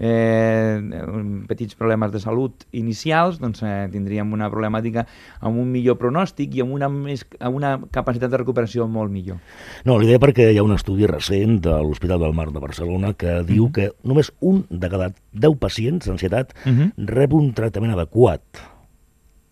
eh, 0.02 1.44
petits 1.48 1.76
problemes 1.78 2.10
de 2.12 2.20
salut 2.20 2.64
inicials, 2.74 3.38
doncs 3.42 3.62
eh, 3.62 3.86
tindríem 3.92 4.32
una 4.34 4.48
problemàtica 4.50 5.04
amb 5.40 5.60
un 5.62 5.70
millor 5.72 5.96
pronòstic 6.00 6.56
i 6.58 6.64
amb 6.64 6.74
una, 6.74 6.88
més, 6.92 7.22
amb 7.40 7.56
una 7.60 7.76
capacitat 7.94 8.30
de 8.32 8.40
recuperació 8.42 8.88
molt 8.90 9.12
millor. 9.14 9.38
No, 9.86 9.98
l'idea 10.00 10.18
perquè 10.22 10.50
hi 10.52 10.58
ha 10.58 10.66
un 10.66 10.74
estudi 10.74 11.06
recent 11.06 11.60
de 11.64 11.76
l'Hospital 11.78 12.20
del 12.26 12.34
Mar 12.34 12.50
de 12.52 12.60
Barcelona 12.60 13.14
que 13.14 13.38
diu 13.46 13.68
Mhm. 13.68 13.72
que 13.72 13.90
només 14.02 14.32
un 14.40 14.64
de 14.68 14.88
cada 14.90 15.12
10 15.32 15.56
pacients 15.58 16.06
d'ansietat 16.06 16.52
Uh 16.66 16.70
-huh. 16.72 16.92
rep 17.06 17.32
un 17.32 17.52
tractament 17.54 17.92
adequat. 17.92 18.42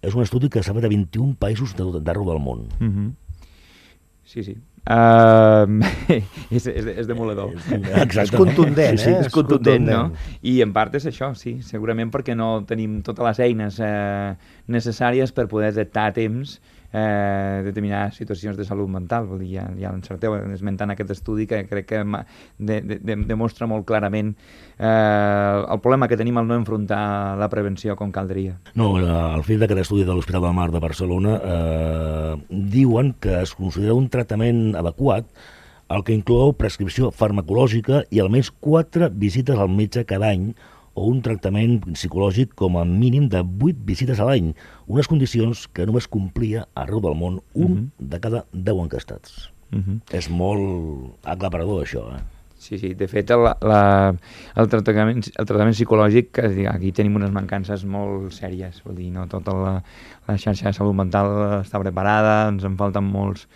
És 0.02 0.14
un 0.14 0.22
estudi 0.22 0.48
que 0.48 0.62
s'ha 0.62 0.72
fet 0.74 0.84
a 0.84 0.88
21 0.88 1.36
països 1.38 1.74
de- 1.76 2.00
d'arreu 2.00 2.24
del 2.24 2.38
món. 2.40 2.60
Uh 2.80 2.86
-huh. 2.86 3.12
Sí, 4.24 4.42
sí. 4.44 4.56
Uh, 4.88 5.66
és, 6.56 6.64
és, 6.66 6.86
és 7.02 7.06
demoledor. 7.06 7.52
Exactament. 7.52 8.24
És 8.24 8.32
contundent, 8.32 8.98
Sí, 8.98 9.04
sí. 9.04 9.10
eh? 9.12 9.20
és 9.26 9.32
contundent, 9.34 9.84
no? 9.86 9.98
contundent. 10.08 10.38
I 10.50 10.54
en 10.64 10.72
part 10.74 10.96
és 10.98 11.06
això, 11.10 11.30
sí, 11.38 11.58
segurament 11.66 12.10
perquè 12.10 12.34
no 12.38 12.62
tenim 12.66 13.00
totes 13.06 13.26
les 13.28 13.42
eines 13.50 13.78
eh, 13.84 14.32
necessàries 14.72 15.34
per 15.36 15.46
poder 15.52 15.74
detectar 15.74 16.08
a 16.10 16.16
temps 16.16 16.56
eh, 16.92 17.62
determinades 17.64 18.16
situacions 18.20 18.56
de 18.58 18.64
salut 18.64 18.90
mental. 18.90 19.26
Vull 19.30 19.44
dir, 19.44 19.50
ja, 19.58 19.66
ja 19.78 19.92
l'encerteu 19.92 20.36
esmentant 20.54 20.94
aquest 20.94 21.14
estudi 21.16 21.46
que 21.50 21.62
crec 21.70 21.88
que 21.90 22.02
de, 22.02 22.80
de, 22.80 22.98
de, 22.98 23.16
demostra 23.28 23.68
molt 23.70 23.86
clarament 23.88 24.32
eh, 24.78 24.88
el 24.88 25.80
problema 25.82 26.08
que 26.10 26.18
tenim 26.20 26.40
al 26.40 26.48
no 26.50 26.58
enfrontar 26.58 27.36
la 27.40 27.50
prevenció 27.52 27.96
com 27.96 28.12
caldria. 28.14 28.58
No, 28.74 28.92
el 28.98 29.46
fet 29.46 29.62
d'aquest 29.62 29.84
estudi 29.86 30.08
de 30.08 30.16
l'Hospital 30.16 30.48
del 30.48 30.58
Mar 30.58 30.70
de 30.74 30.82
Barcelona 30.82 31.38
eh, 31.38 32.34
diuen 32.50 33.14
que 33.20 33.40
es 33.42 33.54
considera 33.54 33.96
un 33.96 34.10
tractament 34.12 34.74
adequat 34.78 35.30
el 35.90 36.04
que 36.06 36.14
inclou 36.14 36.52
prescripció 36.54 37.10
farmacològica 37.10 38.04
i 38.14 38.20
almenys 38.22 38.52
4 38.62 39.10
visites 39.18 39.58
al 39.58 39.72
metge 39.74 40.04
cada 40.06 40.30
any 40.30 40.52
o 40.94 41.06
un 41.06 41.20
tractament 41.22 41.80
psicològic 41.94 42.54
com 42.58 42.76
a 42.78 42.84
mínim 42.84 43.28
de 43.28 43.42
8 43.42 43.84
visites 43.86 44.20
a 44.20 44.26
l'any, 44.28 44.54
unes 44.86 45.08
condicions 45.08 45.68
que 45.72 45.86
només 45.86 46.08
complia 46.08 46.66
arreu 46.74 47.00
del 47.00 47.14
món 47.14 47.40
un 47.54 47.72
Mhm. 47.72 48.10
de 48.10 48.20
cada 48.20 48.44
10 48.52 48.82
encastats. 48.84 49.50
Uh 49.72 49.78
-huh. 49.78 50.00
És 50.10 50.28
molt 50.28 51.14
aclaparador, 51.24 51.84
això, 51.84 52.16
eh? 52.16 52.22
Sí, 52.58 52.76
sí, 52.78 52.92
de 52.92 53.08
fet 53.08 53.30
el, 53.30 53.40
la, 53.42 54.14
el, 54.54 54.68
tractament, 54.68 55.22
el 55.38 55.46
tractament 55.46 55.74
psicològic, 55.74 56.38
aquí 56.68 56.92
tenim 56.92 57.16
unes 57.16 57.30
mancances 57.30 57.84
molt 57.84 58.32
sèries, 58.32 58.82
vull 58.84 58.96
dir, 58.96 59.10
no 59.10 59.26
tota 59.28 59.54
la, 59.54 59.82
la 60.28 60.36
xarxa 60.36 60.66
de 60.66 60.72
salut 60.74 60.94
mental 60.94 61.62
està 61.62 61.80
preparada, 61.80 62.48
ens 62.48 62.62
en 62.64 62.76
falten 62.76 63.04
molts, 63.04 63.48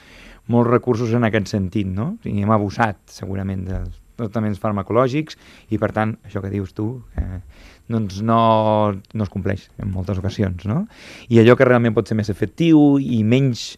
molts 0.47 0.71
recursos 0.71 1.12
en 1.12 1.25
aquest 1.25 1.49
sentit, 1.49 1.87
no? 1.87 2.17
I 2.25 2.41
hem 2.43 2.50
abusat 2.50 2.97
segurament 3.07 3.67
dels 3.67 4.00
tractaments 4.18 4.61
farmacològics 4.62 5.38
i 5.75 5.80
per 5.80 5.90
tant, 5.97 6.16
això 6.26 6.42
que 6.44 6.52
dius 6.52 6.75
tu, 6.76 6.88
eh, 7.21 7.40
doncs 7.90 8.23
no, 8.25 8.40
no 8.94 9.26
es 9.26 9.33
compleix 9.33 9.68
en 9.83 9.90
moltes 9.92 10.21
ocasions, 10.21 10.64
no? 10.68 10.85
I 11.28 11.42
allò 11.42 11.56
que 11.59 11.66
realment 11.68 11.94
pot 11.97 12.09
ser 12.09 12.16
més 12.16 12.30
efectiu 12.33 12.97
i 13.00 13.23
menys 13.26 13.75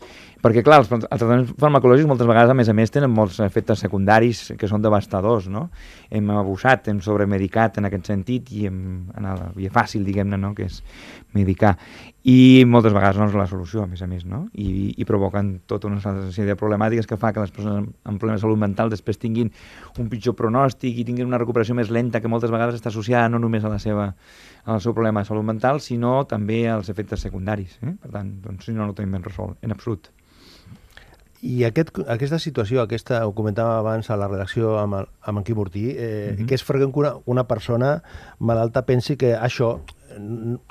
perquè, 0.47 0.63
clar, 0.63 0.79
els, 0.85 0.91
els 0.95 1.05
tractaments 1.07 1.53
farmacològics 1.59 2.07
moltes 2.07 2.29
vegades, 2.31 2.53
a 2.53 2.57
més 2.57 2.71
a 2.71 2.75
més, 2.77 2.93
tenen 2.95 3.11
molts 3.11 3.41
efectes 3.43 3.83
secundaris 3.83 4.53
que 4.59 4.71
són 4.71 4.85
devastadors, 4.85 5.51
no? 5.51 5.67
Hem 6.15 6.31
abusat, 6.39 6.87
hem 6.93 7.03
sobremedicat 7.03 7.81
en 7.81 7.91
aquest 7.91 8.13
sentit 8.13 8.53
i 8.55 8.69
hem 8.71 8.79
anat 9.19 9.33
a 9.35 9.49
la 9.49 9.55
via 9.57 9.73
fàcil, 9.75 10.07
diguem-ne, 10.07 10.39
no?, 10.39 10.53
que 10.55 10.69
és 10.71 10.79
medicar. 11.35 11.75
I 12.27 12.65
moltes 12.67 12.95
vegades 12.95 13.19
no 13.21 13.29
és 13.29 13.37
la 13.39 13.47
solució, 13.51 13.85
a 13.85 13.91
més 13.91 14.03
a 14.03 14.09
més, 14.11 14.25
no? 14.27 14.45
I, 14.55 14.95
i 14.99 15.07
provoquen 15.07 15.53
tota 15.71 15.91
una 15.91 16.01
sèrie 16.03 16.49
de 16.49 16.59
problemàtiques 16.59 17.07
que 17.11 17.19
fa 17.21 17.33
que 17.35 17.43
les 17.43 17.55
persones 17.55 17.87
amb 18.07 18.19
problemes 18.23 18.41
de 18.41 18.47
salut 18.47 18.59
mental 18.59 18.91
després 18.91 19.21
tinguin 19.23 19.53
un 20.03 20.11
pitjor 20.11 20.35
pronòstic 20.39 20.99
i 20.99 21.07
tinguin 21.07 21.29
una 21.29 21.39
recuperació 21.43 21.77
més 21.79 21.91
lenta 21.95 22.23
que 22.23 22.31
moltes 22.31 22.55
vegades 22.55 22.79
està 22.79 22.91
associada 22.91 23.31
no 23.31 23.43
només 23.43 23.67
a 23.67 23.71
la 23.71 23.79
seva 23.83 24.13
al 24.67 24.81
seu 24.83 24.95
problema 24.95 25.23
de 25.23 25.31
salut 25.31 25.47
mental, 25.47 25.81
sinó 25.81 26.25
també 26.27 26.65
als 26.69 26.91
efectes 26.91 27.23
secundaris. 27.23 27.79
Eh? 27.87 27.95
Per 28.03 28.11
tant, 28.11 28.35
doncs, 28.43 28.67
si 28.67 28.75
no, 28.75 28.83
no 28.83 28.91
ho 28.91 28.99
tenim 28.99 29.15
ben 29.15 29.27
resolt, 29.27 29.61
en 29.63 29.75
absolut. 29.75 30.11
I 31.43 31.65
aquest, 31.69 31.91
aquesta 32.09 32.39
situació, 32.41 32.83
aquesta, 32.83 33.21
ho 33.27 33.33
comentàvem 33.37 33.81
abans 33.81 34.09
a 34.11 34.17
la 34.17 34.29
redacció 34.29 34.77
amb, 34.81 35.01
el, 35.01 35.09
amb 35.29 35.41
en 35.41 35.45
Quim 35.45 35.59
Ortí, 35.59 35.91
eh, 35.91 35.97
uh 35.97 36.33
mhm. 36.33 36.39
-huh. 36.39 36.47
que 36.47 36.55
és 36.55 36.63
freqüent 36.63 36.93
que 36.93 36.99
una, 36.99 37.15
una 37.27 37.45
persona 37.45 38.03
malalta 38.39 38.87
pensi 38.87 39.17
que 39.17 39.37
això, 39.37 39.81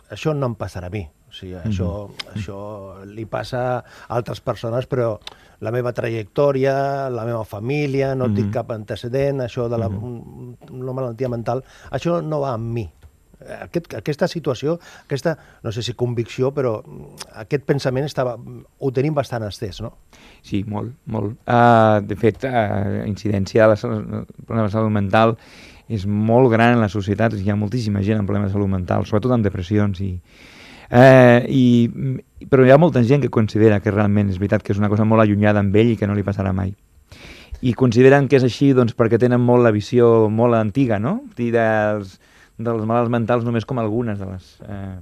això 0.10 0.34
no 0.34 0.46
em 0.48 0.56
passarà 0.56 0.88
a 0.88 0.90
mi. 0.90 1.10
O 1.30 1.34
sigui, 1.34 1.54
uh 1.54 1.62
-huh. 1.62 1.70
això, 1.70 2.10
això 2.34 3.06
li 3.06 3.26
passa 3.26 3.78
a 3.78 3.84
altres 4.08 4.42
persones, 4.42 4.88
però 4.88 5.20
la 5.60 5.72
meva 5.72 5.94
trajectòria, 5.94 7.10
la 7.10 7.26
meva 7.26 7.44
família, 7.44 8.16
no 8.16 8.26
uh 8.26 8.30
-huh. 8.30 8.36
tinc 8.36 8.54
cap 8.54 8.72
antecedent, 8.72 9.40
això 9.42 9.68
de 9.70 9.78
la, 9.78 9.88
uh 9.88 9.94
-huh. 9.94 10.84
la 10.84 10.94
malaltia 10.94 11.30
mental, 11.30 11.64
això 11.92 12.22
no 12.22 12.40
va 12.40 12.54
amb 12.54 12.74
mi. 12.74 12.90
Aquest, 13.60 13.94
aquesta 14.00 14.30
situació, 14.32 14.78
aquesta, 15.06 15.36
no 15.64 15.74
sé 15.76 15.84
si 15.86 15.96
convicció, 15.98 16.52
però 16.56 16.78
aquest 17.44 17.66
pensament 17.68 18.08
estava, 18.08 18.36
ho 18.38 18.92
tenim 18.96 19.16
bastant 19.18 19.46
estès, 19.48 19.82
no? 19.84 19.94
Sí, 20.46 20.64
molt, 20.68 20.96
molt. 21.12 21.38
Uh, 21.46 22.02
de 22.06 22.18
fet, 22.20 22.48
uh, 22.48 23.04
incidència 23.10 23.68
de 23.68 23.76
la 23.76 23.80
problema 23.80 24.68
de 24.68 24.74
salut 24.74 24.94
mental 24.94 25.36
és 25.92 26.08
molt 26.10 26.50
gran 26.54 26.74
en 26.74 26.82
la 26.82 26.90
societat, 26.90 27.36
hi 27.38 27.52
ha 27.52 27.60
moltíssima 27.60 28.02
gent 28.06 28.22
amb 28.22 28.30
problemes 28.30 28.50
de 28.50 28.58
salut 28.58 28.72
mental, 28.72 29.06
sobretot 29.06 29.36
amb 29.36 29.46
depressions 29.46 30.02
i, 30.02 30.16
Eh, 30.90 31.46
i, 31.50 32.46
però 32.50 32.66
hi 32.66 32.72
ha 32.72 32.78
molta 32.78 33.02
gent 33.04 33.24
que 33.24 33.34
considera 33.34 33.80
que 33.82 33.94
realment 33.94 34.30
és 34.30 34.38
veritat 34.38 34.64
que 34.64 34.74
és 34.74 34.82
una 34.82 34.90
cosa 34.92 35.06
molt 35.08 35.24
allunyada 35.24 35.62
amb 35.64 35.76
ell 35.76 35.96
i 35.96 35.98
que 35.98 36.08
no 36.08 36.18
li 36.18 36.26
passarà 36.26 36.54
mai. 36.54 36.76
I 37.66 37.74
consideren 37.74 38.28
que 38.30 38.38
és 38.38 38.46
així 38.46 38.72
doncs, 38.78 38.94
perquè 38.94 39.18
tenen 39.22 39.42
molt 39.42 39.66
la 39.66 39.74
visió 39.74 40.30
molt 40.30 40.58
antiga, 40.60 41.00
no? 41.02 41.18
Dels, 41.38 42.20
dels 42.58 42.86
malalts 42.88 43.12
mentals 43.12 43.46
només 43.48 43.66
com 43.68 43.80
algunes 43.82 44.20
de 44.22 44.30
les 44.30 44.52
eh, 44.64 44.98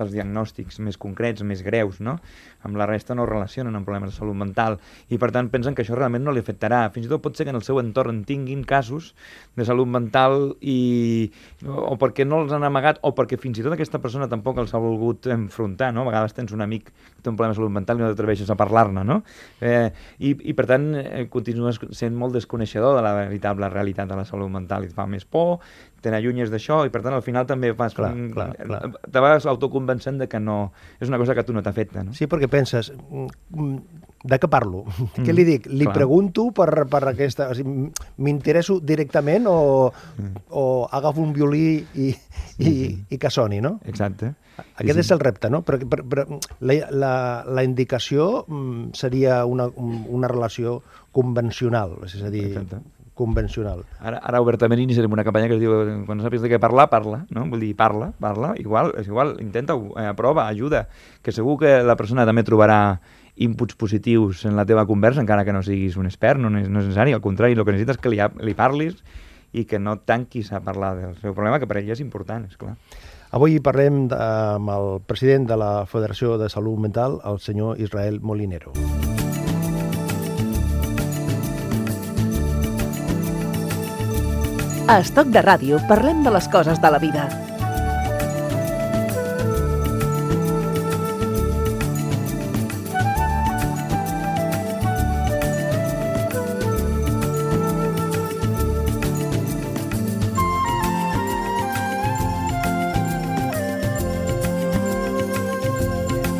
dels 0.00 0.14
diagnòstics 0.14 0.80
més 0.84 0.98
concrets, 1.00 1.44
més 1.46 1.62
greus, 1.66 2.00
no? 2.04 2.18
Amb 2.66 2.76
la 2.80 2.88
resta 2.88 3.16
no 3.16 3.26
relacionen 3.28 3.76
amb 3.76 3.86
problemes 3.88 4.12
de 4.12 4.16
salut 4.16 4.36
mental 4.36 4.78
i 5.08 5.18
per 5.20 5.30
tant 5.34 5.48
pensen 5.52 5.76
que 5.76 5.84
això 5.84 5.96
realment 5.96 6.24
no 6.26 6.34
li 6.34 6.42
afectarà. 6.42 6.82
Fins 6.94 7.06
i 7.06 7.12
tot 7.12 7.22
pot 7.24 7.36
ser 7.36 7.46
que 7.46 7.54
en 7.54 7.60
el 7.60 7.64
seu 7.66 7.80
entorn 7.80 8.22
tinguin 8.28 8.64
casos 8.68 9.12
de 9.56 9.66
salut 9.68 9.88
mental 9.88 10.54
i 10.60 11.30
o 11.66 11.96
perquè 12.00 12.26
no 12.28 12.42
els 12.44 12.54
han 12.56 12.64
amagat 12.66 13.00
o 13.06 13.14
perquè 13.16 13.38
fins 13.40 13.60
i 13.60 13.66
tot 13.66 13.76
aquesta 13.76 14.00
persona 14.02 14.28
tampoc 14.30 14.60
els 14.62 14.74
ha 14.74 14.82
volgut 14.82 15.30
enfrontar, 15.32 15.92
no? 15.94 16.06
A 16.06 16.10
vegades 16.12 16.36
tens 16.36 16.54
un 16.56 16.64
amic 16.64 16.90
que 16.90 17.24
té 17.24 17.30
un 17.30 17.36
problema 17.36 17.54
de 17.54 17.60
salut 17.60 17.74
mental 17.74 18.00
i 18.00 18.04
no 18.04 18.10
t'atreveixes 18.12 18.50
a 18.50 18.58
parlar-ne, 18.60 19.04
no? 19.06 19.20
Eh, 19.60 19.90
i, 20.18 20.34
I 20.52 20.56
per 20.56 20.66
tant 20.70 20.90
eh, 21.00 21.26
continues 21.32 21.80
sent 21.96 22.16
molt 22.16 22.36
desconeixedor 22.36 22.96
de 22.98 23.04
la 23.04 23.14
veritable 23.22 23.68
realitat 23.72 24.08
de 24.10 24.18
la 24.18 24.26
salut 24.28 24.50
mental 24.52 24.84
i 24.84 24.90
et 24.90 24.96
fa 24.96 25.06
més 25.10 25.26
por, 25.28 25.60
te 26.00 26.12
n'allunyes 26.12 26.50
d'això 26.52 26.82
i 26.88 26.92
per 26.92 27.02
tant 27.04 27.14
al 27.16 27.24
final 27.24 27.46
també 27.48 27.72
vas, 27.76 27.94
clar, 27.96 28.12
clar, 28.34 28.50
clar. 28.56 28.80
te 29.12 29.22
vas 29.22 29.46
autoconvencent 29.90 30.18
de 30.18 30.28
que 30.28 30.40
no 30.40 30.72
és 31.00 31.08
una 31.08 31.18
cosa 31.18 31.34
que 31.34 31.44
tu 31.44 31.52
no 31.52 31.62
t'afecta 31.62 32.04
no? 32.04 32.14
Sí, 32.14 32.26
perquè 32.30 32.48
penses 32.50 32.92
mm, 32.92 33.76
de 34.22 34.38
què 34.38 34.48
parlo? 34.50 34.84
Mm, 34.84 35.24
què 35.24 35.32
li 35.34 35.44
dic? 35.44 35.66
Li 35.72 35.86
clar. 35.86 35.94
pregunto 35.96 36.50
per, 36.52 36.86
per 36.90 37.02
aquesta... 37.08 37.48
O 37.50 37.56
sigui, 37.56 37.88
M'interesso 38.20 38.78
directament 38.84 39.48
o, 39.48 39.90
mm. 39.90 40.44
o 40.60 40.64
agafo 40.92 41.22
un 41.24 41.32
violí 41.32 41.80
i, 41.96 42.10
i, 42.60 42.72
i 43.08 43.18
que 43.18 43.30
soni, 43.32 43.62
no? 43.64 43.78
Exacte. 43.88 44.34
Aquest 44.60 44.92
sí, 44.92 44.98
sí. 44.98 45.06
és 45.06 45.12
el 45.16 45.22
repte, 45.24 45.48
no? 45.48 45.62
Però, 45.64 45.80
però, 45.88 46.04
però 46.04 46.40
la, 46.60 46.76
la, 46.92 47.12
la 47.48 47.64
indicació 47.64 48.44
mm, 48.46 48.92
seria 48.98 49.42
una, 49.48 49.70
una 49.72 50.28
relació 50.28 50.82
convencional, 51.16 51.96
és 52.04 52.20
a 52.20 52.30
dir, 52.30 52.50
Exacte 52.52 52.84
convencional. 53.20 53.84
Ara, 54.00 54.18
ara 54.24 54.40
obertament 54.40 54.80
iniciarem 54.80 55.12
una 55.12 55.24
campanya 55.26 55.50
que 55.50 55.58
es 55.58 55.62
diu 55.62 55.76
quan 56.08 56.18
no 56.18 56.24
sàpigues 56.24 56.46
de 56.46 56.52
què 56.54 56.60
parlar, 56.62 56.88
parla, 56.92 57.24
no? 57.36 57.44
Vull 57.52 57.66
dir, 57.66 57.74
parla, 57.76 58.10
parla, 58.20 58.54
igual, 58.60 58.94
és 59.00 59.10
igual, 59.10 59.36
intenta-ho, 59.44 59.92
eh, 60.00 60.10
prova, 60.18 60.48
ajuda, 60.48 60.86
que 61.22 61.34
segur 61.36 61.58
que 61.60 61.78
la 61.84 61.98
persona 62.00 62.26
també 62.28 62.46
trobarà 62.46 62.80
inputs 63.40 63.76
positius 63.80 64.44
en 64.48 64.56
la 64.56 64.66
teva 64.68 64.86
conversa, 64.88 65.22
encara 65.22 65.44
que 65.44 65.54
no 65.56 65.62
siguis 65.64 65.96
un 66.00 66.08
expert, 66.08 66.40
no 66.40 66.52
és, 66.58 66.68
no 66.68 66.80
és 66.82 66.90
necessari, 66.90 67.14
al 67.16 67.24
contrari, 67.24 67.56
el 67.56 67.64
que 67.64 67.76
necessites 67.76 68.00
és 68.00 68.02
que 68.02 68.12
li, 68.12 68.20
li 68.44 68.56
parlis 68.56 69.00
i 69.52 69.64
que 69.66 69.80
no 69.82 69.98
tanquis 70.06 70.52
a 70.52 70.60
parlar 70.64 70.94
del 70.98 71.16
seu 71.22 71.34
problema, 71.34 71.58
que 71.58 71.68
per 71.70 71.80
ell 71.80 71.90
és 71.92 72.04
important, 72.04 72.46
és 72.46 72.60
clar. 72.60 72.76
Avui 73.36 73.60
parlem 73.62 74.08
de, 74.10 74.18
amb 74.58 74.74
el 74.74 74.92
president 75.06 75.46
de 75.50 75.58
la 75.58 75.72
Federació 75.86 76.36
de 76.38 76.50
Salut 76.50 76.82
Mental, 76.82 77.20
el 77.24 77.38
senyor 77.38 77.78
Israel 77.78 78.20
Molinero. 78.20 78.74
A 84.90 84.96
Estoc 84.98 85.28
de 85.30 85.38
Ràdio 85.38 85.76
parlem 85.86 86.24
de 86.26 86.30
les 86.34 86.48
coses 86.50 86.80
de 86.82 86.88
la 86.90 86.98
vida. 86.98 87.28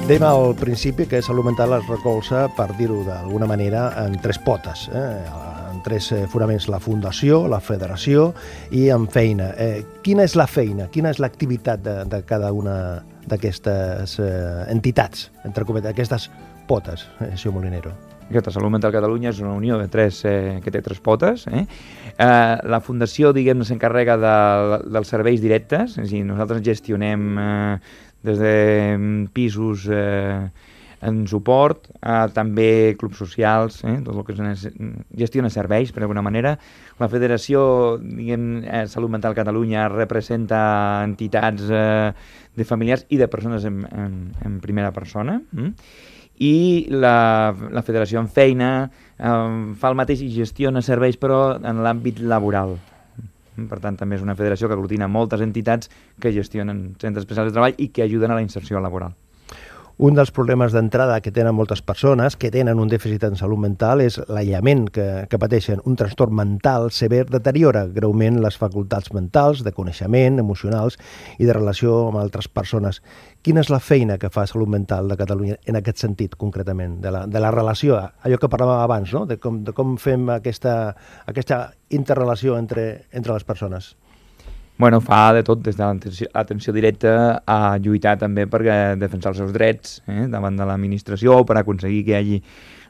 Dèiem 0.08 0.26
al 0.26 0.56
principi 0.58 1.06
que 1.06 1.22
salut 1.22 1.46
mental 1.46 1.78
es 1.78 1.86
recolza, 1.86 2.48
per 2.58 2.72
dir-ho 2.74 3.04
d'alguna 3.06 3.46
manera, 3.46 3.92
en 4.02 4.18
tres 4.18 4.42
potes. 4.42 4.88
Eh? 4.90 5.49
Tres 5.84 6.10
eh, 6.12 6.26
fonaments, 6.30 6.68
la 6.72 6.80
fundació, 6.82 7.44
la 7.50 7.60
federació 7.60 8.30
i 8.76 8.88
en 8.94 9.06
feina. 9.10 9.52
Eh, 9.58 9.84
quina 10.04 10.26
és 10.28 10.36
la 10.38 10.48
feina, 10.50 10.88
quina 10.92 11.12
és 11.14 11.20
l'activitat 11.22 11.82
de, 11.84 11.96
de 12.10 12.22
cada 12.28 12.52
una 12.56 12.76
d'aquestes 13.30 14.18
eh, 14.20 14.64
entitats, 14.72 15.30
entre 15.44 15.66
cometes, 15.68 15.92
aquestes 15.92 16.30
potes, 16.68 17.08
eh, 17.20 17.34
senyor 17.36 17.58
Molinero? 17.58 17.92
Aquesta 18.30 18.52
Salut 18.54 18.70
Mental 18.70 18.92
Catalunya 18.94 19.32
és 19.32 19.40
una 19.42 19.56
unió 19.58 19.74
de 19.80 19.88
tres, 19.90 20.20
eh, 20.24 20.60
que 20.62 20.70
té 20.70 20.78
tres 20.86 21.00
potes. 21.02 21.48
Eh? 21.50 21.64
Eh, 22.14 22.56
la 22.70 22.78
fundació, 22.78 23.32
diguem 23.34 23.64
s'encarrega 23.66 24.14
de, 24.22 24.34
dels 24.86 25.10
serveis 25.10 25.42
directes, 25.42 25.96
és 25.98 26.06
a 26.06 26.12
dir, 26.12 26.22
nosaltres 26.28 26.62
gestionem 26.62 27.26
eh, 27.42 27.78
des 28.22 28.38
de 28.38 28.54
mm, 28.94 29.32
pisos 29.34 29.88
eh, 29.90 30.46
en 31.00 31.22
suport, 31.28 31.88
eh, 32.00 32.26
també 32.34 32.96
clubs 33.00 33.18
socials, 33.18 33.80
eh, 33.84 33.96
tot 34.04 34.14
el 34.14 34.24
que 34.24 34.34
es 34.52 34.68
gestiona 35.16 35.50
serveis, 35.50 35.92
per 35.92 36.02
alguna 36.02 36.22
manera. 36.22 36.58
La 36.98 37.08
Federació 37.08 37.98
diguem, 37.98 38.64
eh, 38.64 38.86
Salut 38.86 39.10
Mental 39.10 39.34
Catalunya 39.34 39.88
representa 39.88 41.02
entitats 41.04 41.70
eh, 41.70 42.12
de 42.56 42.64
familiars 42.64 43.06
i 43.08 43.16
de 43.16 43.28
persones 43.28 43.64
en, 43.64 43.86
en, 43.90 44.16
en 44.44 44.60
primera 44.60 44.92
persona. 44.92 45.40
Mm? 45.52 45.74
i 46.40 46.86
la, 46.88 47.52
la 47.52 47.82
Federació 47.84 48.16
en 48.22 48.28
feina 48.32 48.70
eh, 48.88 49.74
fa 49.76 49.90
el 49.90 49.98
mateix 49.98 50.22
i 50.24 50.30
gestiona 50.32 50.80
serveis 50.80 51.20
però 51.20 51.58
en 51.60 51.82
l'àmbit 51.84 52.22
laboral. 52.24 52.78
Per 53.68 53.76
tant, 53.82 53.98
també 54.00 54.16
és 54.16 54.22
una 54.24 54.36
federació 54.38 54.70
que 54.70 54.76
aglutina 54.78 55.08
moltes 55.10 55.42
entitats 55.44 55.90
que 56.20 56.32
gestionen 56.32 56.94
centres 57.02 57.26
especials 57.26 57.50
de 57.50 57.56
treball 57.58 57.76
i 57.76 57.90
que 57.92 58.06
ajuden 58.06 58.32
a 58.32 58.38
la 58.38 58.44
inserció 58.46 58.80
laboral. 58.80 59.12
Un 60.00 60.14
dels 60.16 60.30
problemes 60.32 60.72
d'entrada 60.72 61.18
que 61.20 61.28
tenen 61.28 61.52
moltes 61.52 61.82
persones 61.84 62.32
que 62.40 62.48
tenen 62.48 62.78
un 62.80 62.88
dèficit 62.88 63.26
en 63.26 63.34
salut 63.36 63.60
mental 63.60 64.00
és 64.00 64.14
l'aïllament 64.32 64.86
que, 64.88 65.04
que 65.28 65.40
pateixen. 65.42 65.82
Un 65.84 65.98
trastorn 66.00 66.32
mental 66.38 66.88
sever 66.96 67.26
deteriora 67.28 67.82
greument 67.84 68.38
les 68.40 68.56
facultats 68.56 69.12
mentals, 69.12 69.60
de 69.60 69.74
coneixement, 69.76 70.40
emocionals 70.40 70.96
i 71.36 71.44
de 71.44 71.52
relació 71.52 71.98
amb 72.06 72.22
altres 72.22 72.48
persones. 72.48 73.02
Quina 73.44 73.60
és 73.60 73.68
la 73.68 73.82
feina 73.84 74.16
que 74.16 74.32
fa 74.32 74.46
Salut 74.48 74.72
Mental 74.72 75.12
de 75.12 75.20
Catalunya 75.20 75.60
en 75.68 75.76
aquest 75.76 76.00
sentit, 76.00 76.40
concretament, 76.40 76.96
de 77.04 77.12
la, 77.12 77.26
de 77.28 77.44
la 77.44 77.52
relació, 77.52 78.00
allò 78.00 78.40
que 78.40 78.48
parlàvem 78.48 78.80
abans, 78.80 79.12
no? 79.12 79.26
de, 79.28 79.36
com, 79.36 79.60
de 79.68 79.76
com 79.76 79.98
fem 80.00 80.30
aquesta, 80.32 80.94
aquesta 81.28 81.66
interrelació 81.92 82.56
entre, 82.56 83.02
entre 83.12 83.36
les 83.36 83.44
persones? 83.44 83.98
Bueno, 84.80 85.02
fa 85.04 85.34
de 85.36 85.42
tot, 85.44 85.60
des 85.60 85.76
de 85.76 85.84
l'atenció 85.84 86.72
directa 86.72 87.10
a 87.44 87.76
lluitar 87.76 88.14
també 88.16 88.46
per 88.48 88.62
defensar 88.96 89.34
els 89.34 89.40
seus 89.42 89.50
drets 89.52 89.98
eh, 90.08 90.22
davant 90.32 90.56
de 90.56 90.64
l'administració 90.64 91.42
per 91.44 91.58
aconseguir 91.60 91.98
que 92.06 92.14
hi 92.14 92.16
hagi 92.16 92.38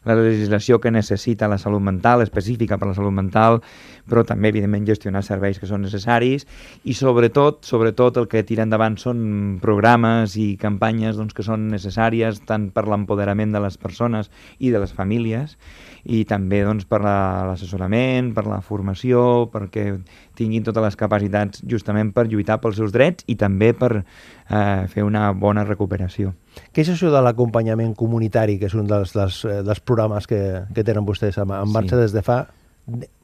la 0.06 0.14
legislació 0.14 0.78
que 0.78 0.92
necessita 0.94 1.48
la 1.50 1.58
salut 1.58 1.82
mental, 1.82 2.22
específica 2.22 2.78
per 2.78 2.92
la 2.92 2.94
salut 2.94 3.10
mental, 3.16 3.58
però 4.06 4.22
també, 4.22 4.54
evidentment, 4.54 4.86
gestionar 4.86 5.24
serveis 5.26 5.58
que 5.58 5.66
són 5.66 5.82
necessaris 5.82 6.46
i, 6.84 6.94
sobretot, 6.94 7.64
sobretot 7.66 8.22
el 8.22 8.30
que 8.30 8.46
tira 8.46 8.62
endavant 8.62 8.94
són 8.94 9.58
programes 9.58 10.38
i 10.38 10.52
campanyes 10.62 11.18
doncs, 11.18 11.34
que 11.34 11.42
són 11.42 11.72
necessàries 11.74 12.44
tant 12.46 12.70
per 12.70 12.86
l'empoderament 12.86 13.50
de 13.50 13.66
les 13.66 13.82
persones 13.82 14.30
i 14.60 14.70
de 14.70 14.78
les 14.78 14.94
famílies 14.94 15.58
i 16.04 16.22
també 16.28 16.62
doncs, 16.64 16.86
per 16.88 17.00
l'assessorament, 17.04 18.32
per 18.36 18.46
la 18.48 18.60
formació, 18.64 19.48
perquè 19.52 19.86
tinguin 20.38 20.64
totes 20.66 20.84
les 20.84 20.96
capacitats 21.00 21.64
justament 21.68 22.14
per 22.16 22.26
lluitar 22.30 22.60
pels 22.62 22.78
seus 22.80 22.94
drets 22.94 23.26
i 23.28 23.36
també 23.40 23.72
per 23.76 23.92
eh, 23.98 24.86
fer 24.92 25.04
una 25.04 25.30
bona 25.32 25.66
recuperació. 25.68 26.32
Què 26.72 26.84
és 26.84 26.92
això 26.94 27.12
de 27.12 27.20
l'acompanyament 27.24 27.92
comunitari, 27.98 28.58
que 28.58 28.70
és 28.70 28.78
un 28.78 28.88
dels, 28.90 29.12
dels, 29.16 29.42
eh, 29.44 29.60
dels 29.66 29.84
programes 29.84 30.26
que, 30.30 30.40
que 30.74 30.86
tenen 30.86 31.06
vostès 31.06 31.38
en, 31.38 31.52
en 31.54 31.70
marxa 31.72 31.96
sí. 31.96 32.02
des 32.06 32.16
de 32.16 32.24
fa 32.26 32.44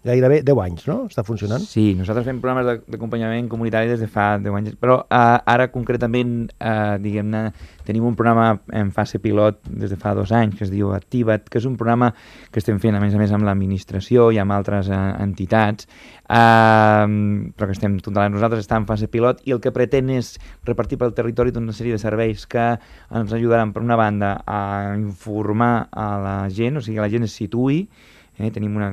gairebé 0.06 0.42
10 0.46 0.60
anys, 0.62 0.84
no? 0.86 0.96
Està 1.10 1.24
funcionant? 1.26 1.62
Sí, 1.66 1.90
nosaltres 1.98 2.26
fem 2.28 2.38
programes 2.42 2.84
d'acompanyament 2.86 3.48
comunitari 3.50 3.90
des 3.90 4.02
de 4.02 4.06
fa 4.10 4.36
10 4.38 4.58
anys, 4.58 4.76
però 4.78 5.00
uh, 5.02 5.38
ara 5.42 5.66
concretament, 5.74 6.36
uh, 6.60 6.94
diguem-ne, 7.02 7.42
tenim 7.86 8.06
un 8.06 8.14
programa 8.18 8.60
en 8.70 8.92
fase 8.94 9.18
pilot 9.22 9.58
des 9.66 9.90
de 9.90 9.98
fa 9.98 10.14
dos 10.14 10.30
anys 10.36 10.54
que 10.58 10.66
es 10.66 10.70
diu 10.70 10.92
Activa't, 10.94 11.50
que 11.50 11.58
és 11.58 11.66
un 11.66 11.74
programa 11.78 12.12
que 12.52 12.62
estem 12.62 12.78
fent 12.82 12.94
a 12.94 13.02
més 13.02 13.14
a 13.14 13.20
més 13.20 13.34
amb 13.34 13.46
l'administració 13.48 14.30
i 14.30 14.40
amb 14.42 14.54
altres 14.54 14.90
uh, 14.94 15.02
entitats, 15.24 15.90
uh, 16.30 17.06
però 17.56 17.66
que 17.66 17.74
estem 17.74 17.98
tota 18.04 18.28
nosaltres 18.30 18.62
està 18.62 18.78
en 18.78 18.86
fase 18.86 19.10
pilot 19.10 19.42
i 19.46 19.56
el 19.56 19.62
que 19.64 19.74
pretén 19.74 20.12
és 20.14 20.36
repartir 20.68 21.00
pel 21.02 21.16
territori 21.18 21.54
tota 21.54 21.66
una 21.66 21.74
sèrie 21.74 21.98
de 21.98 22.02
serveis 22.02 22.46
que 22.46 22.74
ens 23.10 23.34
ajudaran 23.34 23.74
per 23.74 23.82
una 23.82 23.98
banda 23.98 24.36
a 24.46 24.94
informar 25.00 25.88
a 25.90 26.10
la 26.22 26.36
gent, 26.50 26.78
o 26.78 26.84
sigui, 26.84 27.00
que 27.00 27.08
la 27.08 27.10
gent 27.10 27.26
es 27.26 27.34
situï 27.34 27.86
Eh? 28.38 28.50
Tenim 28.52 28.76
una, 28.76 28.90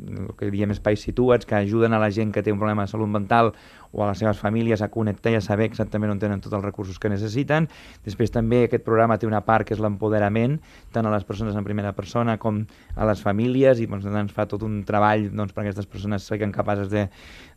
el 0.00 0.30
que 0.38 0.50
diem 0.50 0.72
espais 0.74 1.02
situats 1.06 1.46
que 1.46 1.58
ajuden 1.58 1.94
a 1.94 2.00
la 2.02 2.10
gent 2.14 2.32
que 2.34 2.42
té 2.42 2.52
un 2.54 2.58
problema 2.58 2.86
de 2.86 2.92
salut 2.92 3.10
mental 3.10 3.52
o 3.92 4.04
a 4.04 4.10
les 4.10 4.20
seves 4.22 4.38
famílies 4.38 4.82
a 4.82 4.88
connectar 4.88 5.32
i 5.34 5.38
a 5.38 5.42
saber 5.44 5.66
exactament 5.66 6.12
on 6.12 6.20
tenen 6.22 6.40
tots 6.42 6.54
els 6.54 6.64
recursos 6.64 6.98
que 6.98 7.10
necessiten. 7.10 7.66
Després 8.06 8.30
també 8.30 8.64
aquest 8.66 8.84
programa 8.86 9.18
té 9.18 9.26
una 9.26 9.42
part 9.46 9.66
que 9.66 9.74
és 9.74 9.82
l'empoderament, 9.82 10.58
tant 10.94 11.06
a 11.06 11.14
les 11.14 11.26
persones 11.26 11.56
en 11.58 11.66
primera 11.66 11.92
persona 11.96 12.36
com 12.38 12.62
a 12.94 13.08
les 13.08 13.22
famílies, 13.22 13.80
i 13.80 13.88
doncs, 13.90 14.06
ens 14.06 14.34
fa 14.34 14.46
tot 14.50 14.62
un 14.66 14.80
treball 14.86 15.28
doncs, 15.30 15.54
perquè 15.54 15.70
aquestes 15.70 15.90
persones 15.90 16.26
siguin 16.26 16.54
capaces 16.54 16.90
de, 16.92 17.08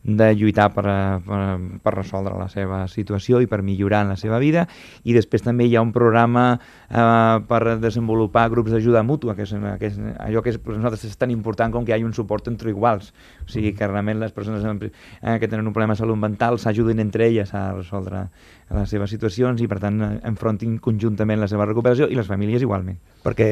de 0.02 0.30
lluitar 0.34 0.70
per, 0.74 0.84
per, 1.24 1.40
per 1.84 1.94
resoldre 1.94 2.34
la 2.38 2.48
seva 2.52 2.84
situació 2.90 3.40
i 3.40 3.48
per 3.50 3.62
millorar 3.62 4.04
en 4.04 4.14
la 4.14 4.18
seva 4.20 4.40
vida. 4.42 4.66
I 5.04 5.14
després 5.16 5.44
també 5.44 5.68
hi 5.68 5.76
ha 5.76 5.84
un 5.84 5.94
programa 5.94 6.46
eh, 6.54 7.38
per 7.48 7.62
desenvolupar 7.82 8.48
grups 8.52 8.74
d'ajuda 8.74 9.04
mútua, 9.06 9.36
que 9.38 9.46
és, 9.46 9.54
que 9.80 9.92
és 9.92 10.00
allò 10.18 10.42
que 10.42 10.54
és, 10.54 10.58
per 10.58 10.76
nosaltres 10.76 11.06
és 11.08 11.16
tan 11.20 11.32
important 11.34 11.72
com 11.72 11.86
que 11.86 11.94
hi 11.94 11.98
hagi 11.98 12.08
un 12.08 12.16
suport 12.16 12.50
entre 12.50 12.74
iguals. 12.74 13.12
O 13.44 13.50
sigui, 13.52 13.74
que 13.76 13.86
realment 13.86 14.20
les 14.20 14.34
persones 14.34 14.64
eh, 14.64 15.38
que 15.38 15.48
tenen 15.48 15.66
un 15.66 15.72
problema 15.72 15.94
de 15.94 16.02
salut 16.02 16.18
mental 16.24 16.58
s'ajuden 16.58 17.02
entre 17.04 17.28
elles 17.28 17.52
a 17.54 17.70
resoldre 17.76 18.26
les 18.74 18.88
seves 18.90 19.12
situacions 19.12 19.60
i 19.60 19.68
per 19.68 19.78
tant 19.82 20.00
enfrontin 20.24 20.78
conjuntament 20.82 21.42
la 21.42 21.48
seva 21.50 21.66
recuperació 21.68 22.08
i 22.08 22.16
les 22.16 22.26
famílies 22.26 22.64
igualment. 22.64 22.96
Perquè, 23.24 23.46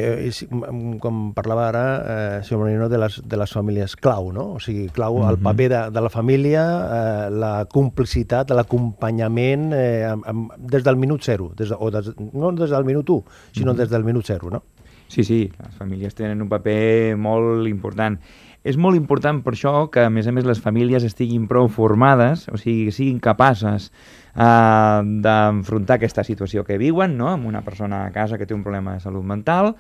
com 1.03 1.21
parlava 1.37 1.67
ara, 1.69 1.85
eh, 2.15 2.39
senyor 2.47 2.63
Moreno, 2.65 2.89
de 2.89 3.01
les, 3.01 3.21
de 3.29 3.41
les 3.41 3.53
famílies 3.53 3.97
clau, 3.97 4.33
no? 4.33 4.47
O 4.57 4.61
sigui, 4.61 4.89
clau 4.89 5.19
mm 5.19 5.23
-hmm. 5.23 5.31
el 5.31 5.37
mhm. 5.37 5.43
paper 5.45 5.69
de, 5.69 5.81
de 5.91 6.01
la 6.01 6.11
família, 6.11 6.63
eh, 6.99 7.31
la 7.31 7.67
complicitat, 7.67 8.51
l'acompanyament 8.51 9.73
eh, 9.73 10.05
amb, 10.11 10.25
amb, 10.27 10.53
des 10.57 10.83
del 10.83 10.97
minut 10.97 11.23
zero, 11.23 11.53
des 11.57 11.69
de, 11.69 11.77
o 11.79 11.91
des, 11.91 12.13
no 12.33 12.53
des 12.53 12.71
del 12.71 12.85
minut 12.85 13.09
1, 13.09 13.25
sinó 13.53 13.73
mm 13.73 13.75
-hmm. 13.75 13.79
des 13.79 13.91
del 13.91 14.05
minut 14.05 14.27
zero, 14.27 14.51
no? 14.51 14.63
Sí, 15.09 15.25
sí, 15.25 15.53
les 15.61 15.75
famílies 15.75 16.15
tenen 16.15 16.41
un 16.41 16.49
paper 16.49 17.17
molt 17.17 17.69
important 17.69 18.19
és 18.63 18.79
molt 18.79 18.97
important 18.99 19.41
per 19.43 19.57
això 19.57 19.75
que, 19.91 20.05
a 20.07 20.11
més 20.11 20.29
a 20.31 20.33
més, 20.35 20.47
les 20.47 20.61
famílies 20.63 21.05
estiguin 21.07 21.49
prou 21.51 21.69
formades, 21.73 22.47
o 22.53 22.59
sigui, 22.61 22.87
que 22.87 22.95
siguin 22.95 23.19
capaces 23.23 23.91
eh, 23.91 25.01
d'enfrontar 25.25 25.99
aquesta 25.99 26.25
situació 26.27 26.63
que 26.69 26.79
viuen, 26.79 27.17
no?, 27.19 27.33
amb 27.33 27.51
una 27.51 27.65
persona 27.67 28.05
a 28.07 28.15
casa 28.15 28.39
que 28.39 28.47
té 28.47 28.55
un 28.55 28.63
problema 28.63 28.95
de 28.95 29.03
salut 29.03 29.27
mental 29.27 29.75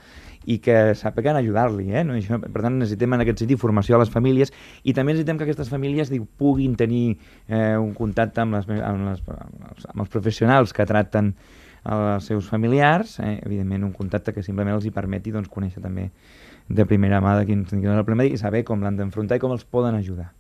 i 0.50 0.58
que 0.58 0.96
sàpiguen 0.98 1.38
ajudar-li. 1.38 1.92
Eh? 1.94 2.02
No? 2.02 2.18
això, 2.18 2.40
per 2.42 2.64
tant, 2.64 2.80
necessitem 2.80 3.14
en 3.14 3.22
aquest 3.22 3.44
sentit 3.44 3.62
formació 3.62 3.96
a 3.96 4.02
les 4.02 4.10
famílies 4.10 4.50
i 4.82 4.94
també 4.96 5.14
necessitem 5.14 5.38
que 5.38 5.46
aquestes 5.46 5.70
famílies 5.70 6.10
diu, 6.10 6.26
puguin 6.38 6.74
tenir 6.78 7.18
eh, 7.46 7.78
un 7.78 7.92
contacte 7.94 8.42
amb, 8.42 8.58
les, 8.58 8.66
amb, 8.82 9.06
les, 9.12 9.22
amb 9.92 10.02
els 10.02 10.10
professionals 10.10 10.74
que 10.74 10.88
tracten 10.88 11.36
els 11.82 12.28
seus 12.30 12.46
familiars, 12.46 13.16
eh? 13.18 13.40
evidentment 13.42 13.82
un 13.82 13.94
contacte 13.94 14.34
que 14.34 14.42
simplement 14.42 14.76
els 14.76 14.86
hi 14.86 14.92
permeti 14.94 15.32
doncs, 15.34 15.50
conèixer 15.50 15.82
també 15.82 16.10
de 16.68 16.86
primera 16.86 17.20
mà 17.24 17.38
de 17.40 17.48
quin, 17.48 17.64
quin 17.68 17.82
és 17.88 17.98
el 17.98 18.06
problema 18.06 18.28
i 18.28 18.38
saber 18.40 18.64
com 18.68 18.82
l'han 18.82 19.00
d'enfrontar 19.00 19.38
i 19.38 19.42
com 19.42 19.54
els 19.54 19.64
poden 19.64 19.98
ajudar. 19.98 20.30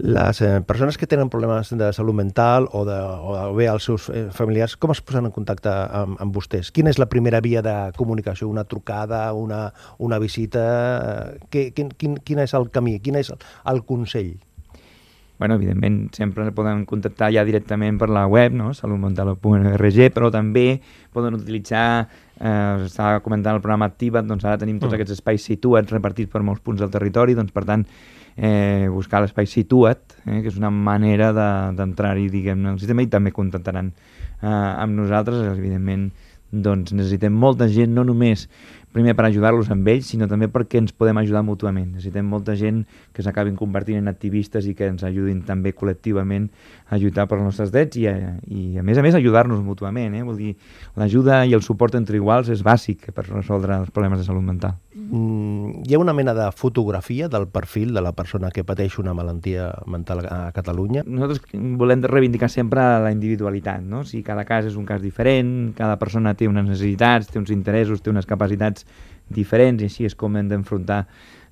Les 0.00 0.40
eh, 0.40 0.60
persones 0.64 0.96
que 0.96 1.06
tenen 1.06 1.28
problemes 1.28 1.70
de 1.76 1.90
salut 1.92 2.16
mental 2.16 2.68
o, 2.72 2.86
de, 2.88 2.96
o 2.96 3.52
bé 3.54 3.66
els 3.68 3.84
seus 3.84 4.08
eh, 4.08 4.28
familiars, 4.32 4.78
com 4.80 4.94
es 4.94 5.02
posen 5.04 5.28
en 5.28 5.34
contacte 5.34 5.68
amb, 5.70 6.16
amb 6.24 6.32
vostès? 6.32 6.70
Quina 6.72 6.88
és 6.88 6.98
la 6.98 7.10
primera 7.12 7.42
via 7.44 7.60
de 7.60 7.74
comunicació? 7.98 8.48
Una 8.48 8.64
trucada, 8.64 9.26
una, 9.36 9.66
una 9.98 10.18
visita? 10.22 10.64
Eh, 11.52 11.72
quin, 11.76 11.92
quin, 11.92 12.16
quin 12.24 12.40
és 12.46 12.56
el 12.56 12.70
camí? 12.72 12.96
Quin 13.04 13.20
és 13.20 13.34
el, 13.34 13.44
el 13.74 13.84
consell? 13.84 14.38
Bueno, 15.40 15.54
evidentment 15.54 16.12
sempre 16.12 16.52
poden 16.52 16.84
contactar 16.84 17.30
ja 17.32 17.46
directament 17.48 17.96
per 17.98 18.10
la 18.12 18.26
web, 18.28 18.52
no? 18.52 18.74
salutmental.org, 18.76 20.00
però 20.12 20.28
també 20.30 20.82
poden 21.16 21.38
utilitzar, 21.38 22.04
eh, 22.36 22.84
estava 22.84 23.22
comentant 23.24 23.56
el 23.56 23.62
programa 23.64 23.88
Activa't, 23.88 24.28
doncs 24.28 24.44
ara 24.44 24.60
tenim 24.60 24.76
tots 24.76 24.92
mm. 24.92 24.98
aquests 25.00 25.16
espais 25.16 25.48
situats 25.48 25.96
repartits 25.96 26.28
per 26.28 26.44
molts 26.44 26.60
punts 26.60 26.84
del 26.84 26.92
territori, 26.92 27.38
doncs 27.38 27.56
per 27.56 27.64
tant 27.64 27.86
eh, 28.36 28.84
buscar 28.92 29.24
l'espai 29.24 29.48
Situa't, 29.48 30.18
eh, 30.26 30.42
que 30.42 30.52
és 30.52 30.60
una 30.60 30.68
manera 30.68 31.32
d'entrar-hi, 31.32 32.28
de, 32.28 32.36
diguem-ne, 32.36 32.74
al 32.74 32.82
sistema 32.84 33.00
i 33.00 33.08
també 33.08 33.32
contactaran 33.32 33.94
eh, 33.94 34.44
amb 34.44 34.92
nosaltres, 35.00 35.40
evidentment, 35.56 36.10
doncs 36.50 36.92
necessitem 36.92 37.32
molta 37.32 37.68
gent, 37.70 37.94
no 37.96 38.04
només 38.04 38.44
primer 38.92 39.14
per 39.14 39.26
ajudar-los 39.28 39.70
amb 39.70 39.86
ells, 39.92 40.08
sinó 40.10 40.26
també 40.30 40.48
perquè 40.50 40.80
ens 40.82 40.94
podem 40.96 41.20
ajudar 41.22 41.42
mútuament. 41.46 41.92
Necessitem 41.94 42.26
molta 42.26 42.56
gent 42.58 42.82
que 43.14 43.22
s'acabin 43.22 43.56
convertint 43.58 44.00
en 44.00 44.10
activistes 44.10 44.66
i 44.66 44.74
que 44.74 44.88
ens 44.90 45.04
ajudin 45.06 45.44
també 45.46 45.72
col·lectivament 45.76 46.48
a 46.90 46.98
lluitar 46.98 47.28
per 47.30 47.38
els 47.38 47.46
nostres 47.46 47.70
drets 47.74 48.00
i, 48.00 48.08
a, 48.10 48.34
i 48.50 48.78
a 48.80 48.84
més 48.86 48.98
a 48.98 49.04
més 49.06 49.14
ajudar-nos 49.14 49.62
mútuament. 49.62 50.14
Eh? 50.18 50.24
Vol 50.26 50.40
dir, 50.40 50.54
l'ajuda 50.98 51.44
i 51.46 51.54
el 51.54 51.62
suport 51.66 51.94
entre 51.98 52.18
iguals 52.18 52.50
és 52.50 52.64
bàsic 52.66 53.12
per 53.14 53.28
resoldre 53.30 53.78
els 53.78 53.94
problemes 53.94 54.22
de 54.22 54.26
salut 54.26 54.44
mental. 54.46 54.74
Mm, 54.94 55.84
hi 55.86 55.94
ha 55.94 56.02
una 56.02 56.14
mena 56.14 56.34
de 56.34 56.50
fotografia 56.52 57.28
del 57.28 57.46
perfil 57.48 57.94
de 57.94 58.02
la 58.02 58.12
persona 58.12 58.50
que 58.50 58.64
pateix 58.66 58.98
una 58.98 59.14
malaltia 59.14 59.70
mental 59.86 60.24
a 60.26 60.50
Catalunya? 60.54 61.04
Nosaltres 61.06 61.42
volem 61.78 62.02
reivindicar 62.02 62.50
sempre 62.50 62.82
la 63.02 63.14
individualitat, 63.14 63.82
no? 63.86 64.02
O 64.02 64.08
sigui, 64.08 64.24
cada 64.26 64.44
cas 64.48 64.66
és 64.66 64.76
un 64.78 64.86
cas 64.86 65.02
diferent, 65.02 65.72
cada 65.78 65.96
persona 65.98 66.34
té 66.34 66.48
unes 66.50 66.66
necessitats, 66.66 67.30
té 67.30 67.38
uns 67.38 67.54
interessos, 67.54 68.02
té 68.02 68.10
unes 68.10 68.26
capacitats 68.26 68.79
diferents 69.30 69.82
i 69.82 69.90
així 69.90 70.08
és 70.08 70.16
com 70.18 70.36
hem 70.36 70.48
d'enfrontar 70.50 71.04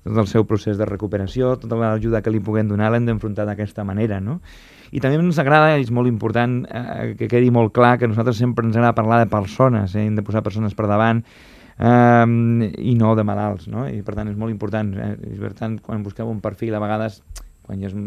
tot 0.03 0.17
el 0.17 0.27
seu 0.31 0.45
procés 0.47 0.77
de 0.79 0.87
recuperació, 0.87 1.55
tota 1.59 1.77
l'ajuda 1.79 2.21
que 2.23 2.31
li 2.31 2.39
puguem 2.43 2.69
donar 2.69 2.91
l'hem 2.91 3.05
d'enfrontar 3.07 3.45
d'aquesta 3.49 3.83
manera, 3.87 4.19
no? 4.23 4.39
I 4.95 5.01
també 5.03 5.19
ens 5.19 5.37
agrada, 5.41 5.75
és 5.77 5.91
molt 5.93 6.09
important 6.09 6.63
eh, 6.65 7.13
que 7.19 7.27
quedi 7.29 7.51
molt 7.53 7.73
clar, 7.75 7.97
que 7.99 8.07
nosaltres 8.09 8.39
sempre 8.41 8.65
ens 8.65 8.77
agrada 8.77 8.97
parlar 8.97 9.19
de 9.21 9.29
persones, 9.29 9.93
eh? 9.95 10.07
hem 10.07 10.15
de 10.17 10.25
posar 10.25 10.41
persones 10.45 10.73
per 10.73 10.87
davant, 10.89 11.21
eh, 11.77 12.25
i 12.79 12.95
no 12.97 13.13
de 13.19 13.27
malalts, 13.27 13.67
no? 13.69 13.85
I 13.91 14.01
per 14.05 14.17
tant 14.17 14.31
és 14.31 14.39
molt 14.39 14.55
important, 14.55 14.95
eh? 14.95 15.13
I 15.35 15.37
per 15.43 15.53
tant, 15.59 15.77
quan 15.83 16.01
busqueu 16.05 16.31
un 16.31 16.41
perfil, 16.41 16.73
a 16.73 16.81
vegades, 16.81 17.21
quan 17.67 17.83
ja 17.83 17.91
és 17.91 17.97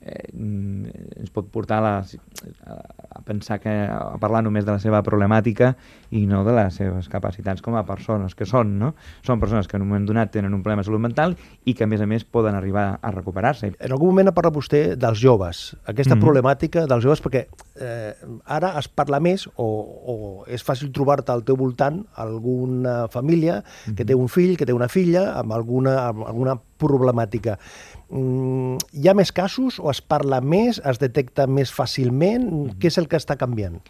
eh, 0.00 0.30
ens 0.32 1.30
pot 1.34 1.48
portar 1.52 1.78
a, 1.78 1.84
la, 1.84 2.74
a 3.10 3.22
pensar 3.26 3.58
que 3.62 3.72
a 3.90 4.16
parlar 4.22 4.42
només 4.46 4.66
de 4.66 4.72
la 4.74 4.82
seva 4.82 5.02
problemàtica 5.06 5.74
i 6.10 6.24
no 6.30 6.42
de 6.46 6.54
les 6.56 6.80
seves 6.80 7.10
capacitats 7.12 7.64
com 7.64 7.76
a 7.76 7.84
persones 7.88 8.34
que 8.34 8.48
són, 8.48 8.76
no? 8.80 8.94
Són 9.26 9.42
persones 9.42 9.68
que 9.68 9.78
en 9.78 9.86
un 9.86 9.92
moment 9.92 10.08
donat 10.08 10.32
tenen 10.34 10.54
un 10.54 10.62
problema 10.62 10.84
de 10.84 10.90
salut 10.90 11.02
mental 11.02 11.36
i 11.64 11.74
que 11.74 11.84
a 11.84 11.90
més 11.90 12.02
a 12.02 12.10
més 12.10 12.24
poden 12.24 12.54
arribar 12.54 12.88
a 13.00 13.14
recuperar-se. 13.14 13.72
En 13.78 13.92
algun 13.92 14.14
moment 14.14 14.30
ha 14.30 14.36
parlat 14.36 14.56
vostè 14.56 14.82
dels 14.96 15.20
joves, 15.20 15.76
aquesta 15.84 16.14
mm 16.14 16.18
-hmm. 16.18 16.24
problemàtica 16.24 16.86
dels 16.86 17.04
joves 17.04 17.22
perquè 17.22 17.46
eh, 17.80 18.12
ara 18.44 18.72
es 18.80 18.88
parla 18.88 19.20
més 19.22 19.46
o, 19.56 19.66
o 19.66 20.14
és 20.50 20.64
fàcil 20.66 20.92
trobar-te 20.94 21.32
al 21.32 21.44
teu 21.46 21.58
voltant 21.58 22.02
alguna 22.22 23.06
família 23.12 23.62
que 23.96 24.06
té 24.06 24.16
un 24.16 24.30
fill, 24.32 24.56
que 24.56 24.66
té 24.68 24.76
una 24.76 24.88
filla 24.92 25.28
amb 25.40 25.54
alguna, 25.56 25.98
amb 26.08 26.24
alguna 26.26 26.56
problemàtica. 26.80 27.58
Mm, 28.08 28.80
hi 28.92 29.08
ha 29.08 29.16
més 29.18 29.32
casos 29.34 29.80
o 29.82 29.90
es 29.90 30.00
parla 30.00 30.40
més, 30.40 30.80
es 30.84 31.02
detecta 31.02 31.46
més 31.46 31.72
fàcilment? 31.74 32.50
Què 32.80 32.92
és 32.92 32.98
el 33.02 33.08
que 33.10 33.20
està 33.20 33.38
canviant? 33.40 33.80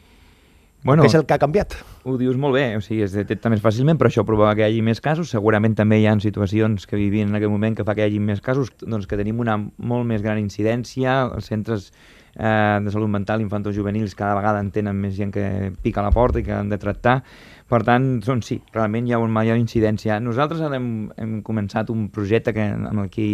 Bueno, 0.87 1.03
Què 1.03 1.11
és 1.11 1.17
el 1.19 1.25
que 1.27 1.35
ha 1.35 1.41
canviat? 1.43 1.75
Ho 2.07 2.15
dius 2.21 2.37
molt 2.39 2.55
bé, 2.55 2.69
o 2.79 2.83
sigui, 2.85 3.01
es 3.03 3.15
detecta 3.17 3.51
més 3.51 3.63
fàcilment, 3.65 3.99
però 3.99 4.11
això 4.11 4.23
prova 4.29 4.53
que 4.55 4.63
hi 4.63 4.69
hagi 4.69 4.85
més 4.87 5.01
casos. 5.03 5.33
Segurament 5.35 5.75
també 5.75 5.99
hi 5.99 6.07
ha 6.07 6.15
situacions 6.23 6.87
que 6.87 7.01
vivim 7.01 7.27
en 7.27 7.39
aquest 7.41 7.51
moment 7.51 7.75
que 7.75 7.87
fa 7.87 7.97
que 7.97 8.05
hi 8.05 8.13
hagi 8.13 8.21
més 8.23 8.43
casos, 8.45 8.71
doncs 8.85 9.09
que 9.11 9.19
tenim 9.19 9.41
una 9.43 9.57
molt 9.59 10.07
més 10.07 10.23
gran 10.23 10.39
incidència, 10.39 11.25
els 11.35 11.51
centres 11.51 11.91
eh, 12.39 12.79
de 12.85 12.93
salut 12.93 13.11
mental 13.11 13.41
infantojuvenils 13.41 14.15
cada 14.15 14.37
vegada 14.39 14.61
en 14.61 14.71
tenen 14.71 14.97
més 15.01 15.17
gent 15.17 15.33
que 15.35 15.73
pica 15.83 16.03
a 16.03 16.07
la 16.07 16.15
porta 16.15 16.41
i 16.41 16.47
que 16.47 16.55
han 16.55 16.73
de 16.73 16.79
tractar. 16.79 17.23
Per 17.67 17.81
tant, 17.83 18.05
doncs 18.23 18.47
sí, 18.47 18.61
realment 18.71 19.09
hi 19.09 19.15
ha 19.17 19.19
una 19.19 19.35
major 19.35 19.57
incidència. 19.59 20.21
Nosaltres 20.23 20.61
ara 20.63 20.77
hem, 20.79 21.09
hem 21.19 21.33
començat 21.43 21.89
un 21.91 22.05
projecte 22.15 22.53
que, 22.55 22.63
amb 22.63 23.01
el 23.03 23.09
que 23.11 23.25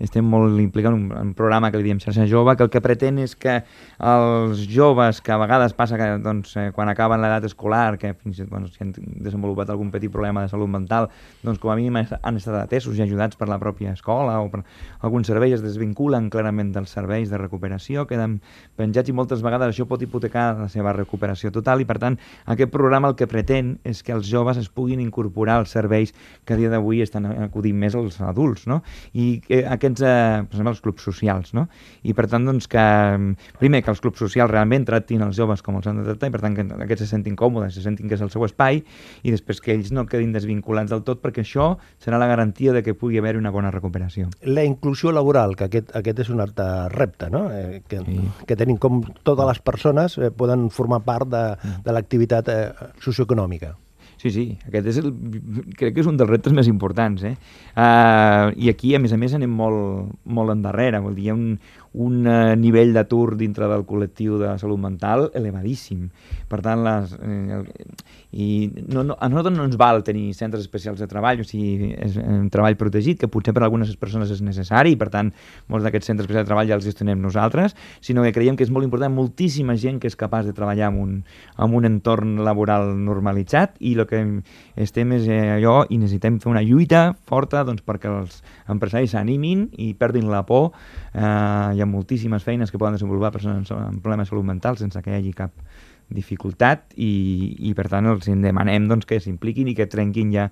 estem 0.00 0.24
molt 0.24 0.56
implicant, 0.62 0.94
un, 0.96 1.10
un 1.12 1.34
programa 1.36 1.68
que 1.68 1.82
li 1.82 1.84
diem 1.90 2.00
Xarxa 2.00 2.24
Jove, 2.30 2.54
que 2.56 2.64
el 2.64 2.70
que 2.72 2.80
pretén 2.80 3.20
és 3.20 3.34
que 3.36 3.58
els 4.00 4.62
joves, 4.72 5.20
que 5.20 5.34
a 5.34 5.36
vegades 5.42 5.76
passa 5.76 5.98
que 6.00 6.06
doncs, 6.24 6.54
eh, 6.56 6.70
quan 6.72 6.88
acaben 6.88 7.20
l'edat 7.20 7.44
escolar, 7.50 7.98
que 8.00 8.14
fins 8.14 8.40
i 8.40 8.46
tot 8.46 8.54
bueno, 8.54 8.70
si 8.72 8.80
han 8.80 8.94
desenvolupat 8.96 9.74
algun 9.74 9.92
petit 9.92 10.12
problema 10.14 10.46
de 10.46 10.52
salut 10.54 10.72
mental, 10.72 11.10
doncs 11.44 11.60
com 11.60 11.74
a 11.74 11.76
mínim 11.76 12.00
han 12.00 12.40
estat 12.40 12.56
atesos 12.62 12.96
i 12.96 13.04
ajudats 13.04 13.36
per 13.36 13.50
la 13.52 13.60
pròpia 13.60 13.92
escola 13.92 14.38
o 14.40 14.48
per 14.48 14.62
algun 15.04 15.28
servei, 15.28 15.52
es 15.52 15.64
desvinculen 15.64 16.32
clarament 16.32 16.72
dels 16.72 16.96
serveis 16.96 17.28
de 17.28 17.42
recuperació, 17.42 18.08
queden 18.08 18.40
penjats 18.80 19.12
i 19.12 19.18
moltes 19.20 19.44
vegades 19.44 19.74
això 19.74 19.84
pot 19.84 20.00
hipotecar 20.00 20.54
la 20.64 20.72
seva 20.72 20.96
recuperació 20.96 21.52
total 21.52 21.84
i 21.84 21.88
per 21.92 22.00
tant 22.00 22.16
aquest 22.48 22.72
programa 22.72 23.12
el 23.12 23.20
que 23.20 23.28
pretén 23.28 23.73
és 23.84 24.02
que 24.04 24.14
els 24.14 24.28
joves 24.30 24.60
es 24.60 24.68
puguin 24.68 25.02
incorporar 25.02 25.58
als 25.60 25.74
serveis 25.74 26.14
que 26.44 26.54
a 26.54 26.58
dia 26.60 26.70
d'avui 26.72 27.02
estan 27.02 27.26
acudint 27.48 27.76
més 27.78 27.96
als 27.98 28.20
adults, 28.20 28.66
no? 28.70 28.82
I 29.12 29.40
eh, 29.48 29.64
aquests, 29.66 30.04
eh, 30.04 30.44
per 30.44 30.56
exemple, 30.58 30.74
els 30.74 30.84
clubs 30.84 31.06
socials, 31.06 31.54
no? 31.56 31.66
I 32.02 32.14
per 32.14 32.28
tant, 32.30 32.46
doncs, 32.46 32.68
que 32.70 32.84
primer, 33.58 33.82
que 33.84 33.92
els 33.92 34.02
clubs 34.04 34.20
socials 34.20 34.50
realment 34.50 34.86
tractin 34.88 35.24
els 35.26 35.36
joves 35.36 35.62
com 35.64 35.78
els 35.78 35.88
han 35.90 36.00
de 36.00 36.06
tractar 36.08 36.30
i 36.30 36.34
per 36.34 36.42
tant 36.44 36.56
que 36.58 36.66
aquests 36.86 37.06
se 37.06 37.10
sentin 37.10 37.36
còmodes, 37.38 37.74
se 37.76 37.84
sentin 37.84 38.10
que 38.10 38.18
és 38.18 38.24
el 38.24 38.32
seu 38.32 38.44
espai 38.46 38.82
i 39.22 39.34
després 39.34 39.60
que 39.64 39.74
ells 39.74 39.92
no 39.94 40.06
quedin 40.10 40.34
desvinculats 40.34 40.92
del 40.92 41.04
tot 41.06 41.22
perquè 41.22 41.44
això 41.44 41.74
serà 42.02 42.20
la 42.20 42.28
garantia 42.30 42.74
de 42.74 42.82
que 42.84 42.96
pugui 42.98 43.18
haver 43.18 43.36
una 43.38 43.52
bona 43.54 43.72
recuperació. 43.74 44.28
La 44.44 44.64
inclusió 44.64 45.12
laboral, 45.12 45.56
que 45.56 45.68
aquest, 45.68 45.94
aquest 45.96 46.24
és 46.26 46.32
un 46.34 46.42
altre 46.44 46.66
repte, 46.92 47.30
no? 47.32 47.46
Eh, 47.52 47.82
que, 47.88 48.02
sí. 48.04 48.20
que 48.48 48.58
tenim 48.58 48.78
com 48.80 49.02
totes 49.22 49.48
les 49.48 49.60
persones 49.64 50.18
eh, 50.18 50.30
poden 50.34 50.68
formar 50.74 51.02
part 51.06 51.30
de, 51.30 51.44
de 51.84 51.94
l'activitat 51.96 52.50
eh, 52.52 52.60
socioeconòmica. 53.04 53.63
Sí, 54.24 54.30
sí, 54.32 54.44
aquest 54.64 54.86
és 54.88 54.98
el, 55.02 55.10
crec 55.76 55.92
que 55.92 56.00
és 56.00 56.06
un 56.08 56.16
dels 56.16 56.30
reptes 56.30 56.54
més 56.56 56.68
importants. 56.70 57.20
Eh? 57.28 57.34
Uh, 57.76 58.54
I 58.56 58.70
aquí, 58.72 58.94
a 58.96 59.00
més 59.02 59.12
a 59.12 59.18
més, 59.20 59.34
anem 59.36 59.52
molt, 59.52 60.14
molt 60.24 60.54
endarrere. 60.54 61.02
Vol 61.04 61.12
dir, 61.12 61.26
hi 61.26 61.28
ha 61.28 61.34
un, 61.36 61.58
un 61.94 62.26
uh, 62.26 62.54
nivell 62.58 62.92
d'atur 62.94 63.36
dintre 63.38 63.68
del 63.70 63.84
col·lectiu 63.86 64.38
de 64.40 64.54
salut 64.58 64.80
mental 64.82 65.28
elevadíssim. 65.34 66.08
Per 66.50 66.58
tant, 66.62 66.82
les, 66.84 67.14
eh, 67.22 67.60
i 68.34 68.46
no, 68.90 69.04
no, 69.06 69.14
a 69.14 69.28
nosaltres 69.30 69.54
no 69.56 69.64
ens 69.68 69.76
val 69.80 70.02
tenir 70.06 70.32
centres 70.34 70.64
especials 70.64 70.98
de 71.00 71.06
treball, 71.10 71.40
o 71.42 71.46
sigui, 71.46 71.92
és 71.94 72.18
un 72.20 72.48
treball 72.52 72.76
protegit, 72.78 73.18
que 73.20 73.30
potser 73.30 73.54
per 73.54 73.62
a 73.62 73.68
algunes 73.68 73.92
persones 73.98 74.32
és 74.34 74.42
necessari, 74.44 74.94
i 74.94 74.98
per 75.00 75.08
tant, 75.14 75.30
molts 75.70 75.86
d'aquests 75.86 76.10
centres 76.10 76.26
especials 76.26 76.44
de 76.44 76.50
treball 76.50 76.70
ja 76.70 76.78
els 76.78 76.86
gestionem 76.86 77.22
nosaltres, 77.22 77.76
sinó 78.04 78.26
que 78.26 78.34
creiem 78.34 78.58
que 78.58 78.66
és 78.66 78.72
molt 78.74 78.86
important 78.86 79.14
moltíssima 79.14 79.78
gent 79.80 80.00
que 80.02 80.10
és 80.10 80.18
capaç 80.18 80.50
de 80.50 80.54
treballar 80.56 80.90
en 80.92 81.00
un, 81.00 81.14
en 81.58 81.78
un 81.78 81.88
entorn 81.88 82.36
laboral 82.44 82.90
normalitzat, 82.98 83.78
i 83.80 83.94
el 83.94 84.06
que 84.10 84.22
estem 84.82 85.14
és 85.18 85.30
eh, 85.30 85.40
allò, 85.60 85.84
i 85.88 85.98
necessitem 86.02 86.40
fer 86.42 86.50
una 86.52 86.64
lluita 86.66 87.06
forta 87.30 87.62
doncs, 87.66 87.86
perquè 87.86 88.10
els 88.10 88.42
empresaris 88.70 89.14
s'animin 89.14 89.68
i 89.78 89.92
perdin 89.98 90.26
la 90.32 90.42
por, 90.46 90.72
eh, 91.14 91.83
ha 91.84 91.88
moltíssimes 91.88 92.44
feines 92.46 92.72
que 92.72 92.80
poden 92.80 92.96
desenvolupar 92.98 93.32
persones 93.34 93.70
amb 93.74 94.00
problemes 94.02 94.26
de 94.26 94.32
salut 94.32 94.48
mental 94.48 94.80
sense 94.80 95.02
que 95.04 95.12
hi 95.12 95.20
hagi 95.20 95.34
cap 95.36 95.52
dificultat 96.14 96.92
i, 97.00 97.54
i 97.68 97.74
per 97.76 97.88
tant 97.92 98.08
els 98.10 98.26
demanem 98.28 98.88
doncs, 98.90 99.06
que 99.08 99.20
s'impliquin 99.20 99.70
i 99.70 99.76
que 99.76 99.88
trenquin 99.90 100.32
ja 100.34 100.48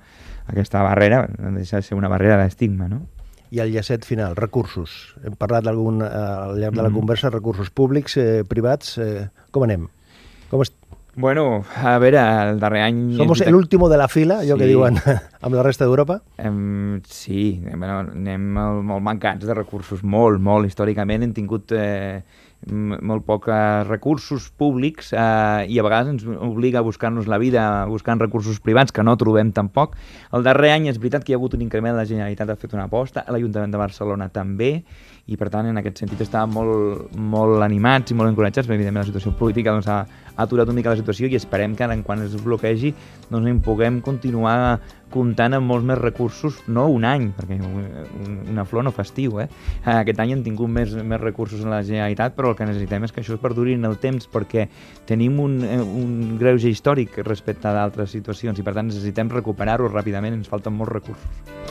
aquesta 0.51 0.85
barrera, 0.85 1.27
no 1.38 1.57
deixa 1.59 1.81
de 1.81 1.88
ser 1.88 1.99
una 1.99 2.11
barrera 2.12 2.38
d'estigma, 2.40 2.88
no? 2.88 3.03
I 3.53 3.61
el 3.61 3.75
llacet 3.75 4.07
final, 4.09 4.33
recursos. 4.38 5.12
Hem 5.21 5.35
parlat 5.37 5.66
eh, 5.68 5.73
al 5.73 6.57
llarg 6.57 6.73
de 6.73 6.81
la 6.81 6.88
mm. 6.88 6.95
conversa, 6.97 7.29
recursos 7.29 7.68
públics, 7.68 8.16
eh, 8.16 8.45
privats, 8.49 8.97
eh, 8.97 9.27
com 9.53 9.66
anem? 9.66 9.90
Com 10.49 10.64
est 10.64 10.73
Bueno, 11.14 11.62
a 11.77 11.98
veure, 12.01 12.20
el 12.48 12.61
darrer 12.61 12.83
any... 12.87 13.16
Somos 13.18 13.42
el 13.42 13.55
último 13.55 13.90
de 13.90 13.98
la 13.98 14.09
fila, 14.09 14.38
allò 14.40 14.57
sí. 14.57 14.62
que 14.62 14.68
diuen 14.70 14.96
amb 15.44 15.55
la 15.55 15.64
resta 15.66 15.85
d'Europa? 15.85 16.22
Um, 16.40 17.03
sí, 17.05 17.61
bueno, 17.66 17.98
anem 18.14 18.46
molt, 18.57 18.81
molt 18.88 19.05
mancats 19.05 19.44
de 19.44 19.57
recursos, 19.59 20.01
molt, 20.01 20.40
molt. 20.40 20.70
Històricament 20.70 21.27
hem 21.27 21.35
tingut 21.37 21.75
eh, 21.77 22.22
molt 22.64 23.27
pocs 23.27 23.85
recursos 23.90 24.48
públics 24.57 25.12
eh, 25.12 25.68
i 25.68 25.77
a 25.77 25.85
vegades 25.85 26.14
ens 26.14 26.25
obliga 26.25 26.81
a 26.81 26.87
buscar-nos 26.87 27.29
la 27.29 27.40
vida 27.42 27.85
buscant 27.90 28.22
recursos 28.22 28.61
privats 28.64 28.94
que 28.94 29.05
no 29.05 29.16
trobem 29.20 29.53
tampoc. 29.53 29.98
El 30.33 30.48
darrer 30.48 30.72
any 30.79 30.88
és 30.88 31.01
veritat 31.03 31.27
que 31.27 31.35
hi 31.35 31.37
ha 31.37 31.40
hagut 31.42 31.59
un 31.59 31.66
increment, 31.66 31.96
la 31.98 32.09
Generalitat 32.09 32.55
ha 32.55 32.61
fet 32.61 32.72
una 32.72 32.88
aposta, 32.88 33.27
l'Ajuntament 33.29 33.75
de 33.75 33.85
Barcelona 33.85 34.31
també, 34.33 34.79
i 35.30 35.37
per 35.38 35.48
tant 35.52 35.68
en 35.70 35.78
aquest 35.78 36.02
sentit 36.02 36.24
estàvem 36.24 36.56
molt, 36.56 37.12
molt 37.14 37.62
animats 37.62 38.11
i 38.11 38.16
molt 38.18 38.32
encoratjats, 38.32 38.66
perquè 38.66 38.80
evidentment 38.80 39.04
la 39.04 39.11
situació 39.11 39.35
política 39.38 39.74
doncs, 39.74 39.87
ha, 39.87 40.00
ha 40.35 40.46
aturat 40.46 40.66
una 40.66 40.80
mica 40.80 40.90
la 40.90 40.98
situació 40.98 41.30
i 41.30 41.38
esperem 41.38 41.76
que 41.78 41.87
en 41.87 42.02
quan 42.02 42.24
es 42.24 42.35
bloquegi 42.42 42.90
doncs, 43.30 43.46
en 43.46 43.61
puguem 43.62 44.00
continuar 44.02 44.80
comptant 45.12 45.54
amb 45.54 45.68
molts 45.68 45.87
més 45.87 45.98
recursos, 46.00 46.58
no 46.66 46.87
un 46.90 47.04
any, 47.04 47.28
perquè 47.37 47.58
una 47.61 48.64
flor 48.64 48.87
no 48.87 48.94
fa 48.96 49.04
estiu, 49.04 49.38
eh? 49.42 49.48
Aquest 49.85 50.22
any 50.24 50.32
hem 50.32 50.44
tingut 50.46 50.72
més, 50.72 50.94
més 50.96 51.20
recursos 51.20 51.61
en 51.61 51.70
la 51.70 51.82
Generalitat, 51.85 52.35
però 52.35 52.50
el 52.52 52.56
que 52.58 52.66
necessitem 52.66 53.04
és 53.04 53.12
que 53.12 53.20
això 53.22 53.37
es 53.37 53.42
perduri 53.42 53.76
en 53.76 53.85
el 53.88 53.98
temps, 54.02 54.26
perquè 54.32 54.66
tenim 55.08 55.38
un, 55.44 55.61
un 55.62 56.38
greuge 56.40 56.72
històric 56.72 57.20
respecte 57.26 57.68
a 57.68 57.76
d'altres 57.76 58.16
situacions 58.16 58.58
i 58.58 58.64
per 58.64 58.74
tant 58.78 58.88
necessitem 58.88 59.30
recuperar-ho 59.37 59.92
ràpidament, 59.92 60.40
ens 60.40 60.50
falten 60.50 60.80
molts 60.80 60.96
recursos. 60.96 61.62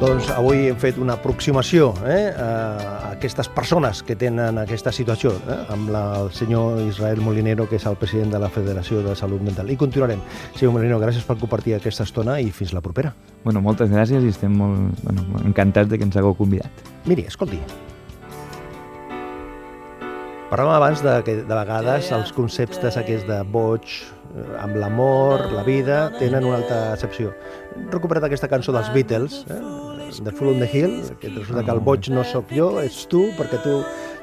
Doncs 0.00 0.30
avui 0.32 0.70
hem 0.70 0.78
fet 0.80 0.96
una 0.96 1.12
aproximació 1.18 1.90
eh, 2.08 2.30
a 2.32 3.10
aquestes 3.10 3.50
persones 3.52 3.98
que 4.00 4.14
tenen 4.16 4.56
aquesta 4.56 4.88
situació, 4.96 5.34
eh, 5.44 5.56
amb 5.74 5.90
la, 5.92 6.00
el 6.22 6.30
senyor 6.32 6.78
Israel 6.86 7.20
Molinero, 7.20 7.66
que 7.68 7.76
és 7.76 7.84
el 7.84 7.98
president 8.00 8.32
de 8.32 8.40
la 8.40 8.48
Federació 8.48 9.02
de 9.04 9.12
Salut 9.18 9.44
Mental. 9.44 9.68
I 9.68 9.76
continuarem. 9.76 10.22
Senyor 10.54 10.72
Molinero, 10.72 11.02
gràcies 11.02 11.26
per 11.28 11.36
compartir 11.42 11.76
aquesta 11.76 12.06
estona 12.08 12.38
i 12.40 12.48
fins 12.48 12.72
la 12.72 12.80
propera. 12.80 13.12
Bueno, 13.44 13.60
moltes 13.60 13.92
gràcies 13.92 14.24
i 14.24 14.32
estem 14.32 14.56
molt 14.56 15.04
bueno, 15.04 15.26
encantats 15.44 15.92
de 15.92 16.00
que 16.00 16.08
ens 16.08 16.16
hagueu 16.16 16.32
convidat. 16.38 16.80
Miri, 17.04 17.28
escolti. 17.28 17.60
Parlàvem 20.48 20.78
abans 20.78 21.04
de 21.04 21.18
que 21.28 21.36
de 21.44 21.60
vegades 21.60 22.08
els 22.16 22.32
conceptes 22.32 22.96
aquests 22.96 23.28
de 23.28 23.42
boig, 23.52 24.00
eh, 24.32 24.48
amb 24.64 24.80
l'amor, 24.80 25.44
la 25.52 25.68
vida, 25.68 26.06
tenen 26.16 26.48
una 26.48 26.64
altra 26.64 26.82
accepció. 26.96 27.36
He 27.76 27.86
recuperat 27.92 28.24
aquesta 28.32 28.48
cançó 28.48 28.72
dels 28.72 28.88
Beatles, 28.96 29.44
eh? 29.44 29.60
De 30.18 30.32
Full 30.32 30.48
on 30.48 30.58
the 30.60 30.68
Hill, 30.72 31.02
que 31.20 31.28
resulta 31.28 31.64
que 31.64 31.70
el 31.70 31.80
boig 31.80 32.10
no 32.10 32.24
sóc 32.26 32.50
jo, 32.54 32.70
ets 32.82 33.04
tu, 33.10 33.26
perquè 33.38 33.60
tu, 33.64 33.76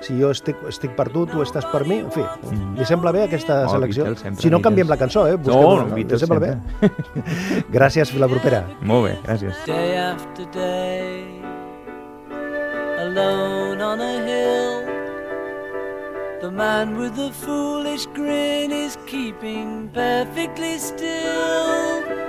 si 0.03 0.17
jo 0.19 0.31
estic, 0.35 0.59
estic 0.69 0.93
per 0.97 1.07
tu, 1.13 1.25
tu 1.31 1.41
estàs 1.45 1.67
per 1.71 1.83
mi, 1.87 2.01
en 2.03 2.11
fi, 2.13 2.25
mm. 2.51 2.75
li 2.79 2.87
sembla 2.89 3.13
bé 3.15 3.25
aquesta 3.27 3.63
oh, 3.65 3.73
selecció? 3.75 4.09
Sempre, 4.19 4.41
si 4.43 4.51
no, 4.53 4.61
canviem 4.63 4.91
la 4.91 4.99
cançó, 4.99 5.27
eh? 5.29 5.37
Busquem 5.39 5.63
no, 5.63 5.87
no, 5.87 6.19
sembla 6.19 6.41
sempre. 6.41 6.57
bé? 6.83 7.63
gràcies, 7.77 8.13
la 8.19 8.29
propera. 8.31 8.65
Molt 8.81 9.09
bé, 9.09 9.15
gràcies. 9.25 9.65
Day 9.69 9.97
after 10.03 10.49
day 10.55 11.25
Alone 12.97 13.81
on 13.81 14.01
a 14.01 14.13
hill 14.25 14.87
The 16.41 16.51
man 16.51 16.97
with 16.97 17.15
the 17.15 17.31
foolish 17.31 18.05
grin 18.07 18.71
is 18.71 18.95
keeping 19.07 19.89
perfectly 19.89 20.77
still 20.77 22.26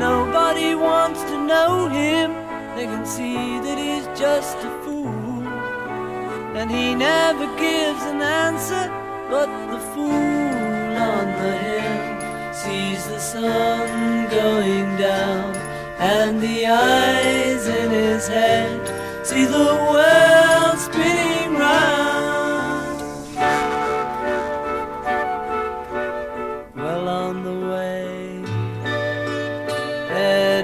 nobody 0.00 0.74
wants 0.74 1.22
to 1.30 1.36
know 1.52 1.88
him. 1.88 2.32
They 2.76 2.86
can 2.86 3.04
see 3.06 3.60
that 3.64 3.78
he's 3.78 4.06
just 4.18 4.56
a 4.58 4.70
fool. 4.82 5.00
And 6.60 6.70
he 6.70 6.94
never 6.94 7.46
gives 7.56 8.02
an 8.02 8.20
answer 8.20 8.84
But 9.30 9.48
the 9.70 9.78
fool 9.78 10.10
on 10.10 11.26
the 11.40 11.52
hill 11.64 12.52
Sees 12.52 13.06
the 13.06 13.18
sun 13.18 14.28
going 14.28 14.96
down 14.98 15.56
And 15.98 16.40
the 16.40 16.66
eyes 16.66 17.66
in 17.66 17.90
his 17.90 18.26
head 18.28 18.80
See 19.24 19.44
the 19.44 19.70
world 19.90 20.78
spinning 20.78 21.29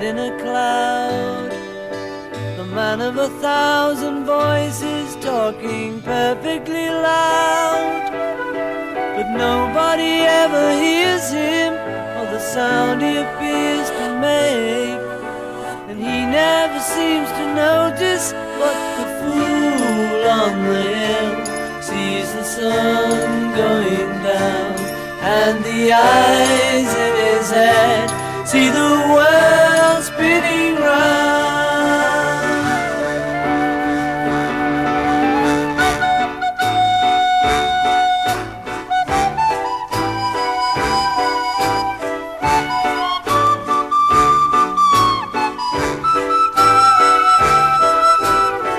In 0.03 0.19
a 0.19 0.39
cloud 0.43 1.51
The 2.59 2.65
man 2.67 3.01
of 3.01 3.17
a 3.17 3.31
thousand 3.41 4.27
voices 4.27 5.15
talking 5.17 6.03
talking 6.03 6.03
perfectly 6.03 6.91
loud. 6.91 8.13
But 9.17 9.31
nobody 9.31 10.21
ever 10.45 10.73
hears 10.75 11.31
him 11.31 11.73
or 12.19 12.27
the 12.31 12.39
sound 12.39 13.01
he 13.01 13.17
appears 13.17 13.89
to 13.89 14.21
make. 14.21 15.01
And 15.89 15.99
he 15.99 16.27
never 16.27 16.79
seems 16.79 17.31
to 17.31 17.55
notice 17.55 18.35
what 18.61 18.77
the 18.99 19.07
fool 19.19 20.29
on 20.29 20.63
the 20.67 20.83
hill 20.83 21.81
sees 21.81 22.35
the 22.35 22.45
sun 22.45 23.57
going 23.57 24.13
down 24.23 24.77
and 25.23 25.65
the 25.65 25.93
eyes 25.95 26.95
in 27.07 27.15
his 27.25 27.51
head 27.51 28.26
see 28.47 28.69
the 28.69 28.93
world 29.13 30.05
spinning 30.05 30.77
round. 30.77 31.57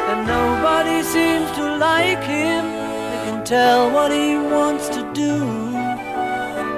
And 0.10 0.25
nobody 0.25 1.03
seems 1.03 1.51
to 1.58 1.75
like 1.77 2.23
him. 2.23 2.63
They 3.12 3.19
can 3.25 3.43
tell 3.43 3.91
what 3.91 4.13
he 4.13 4.38
wants 4.38 4.88
to 4.89 5.01
do. 5.13 5.43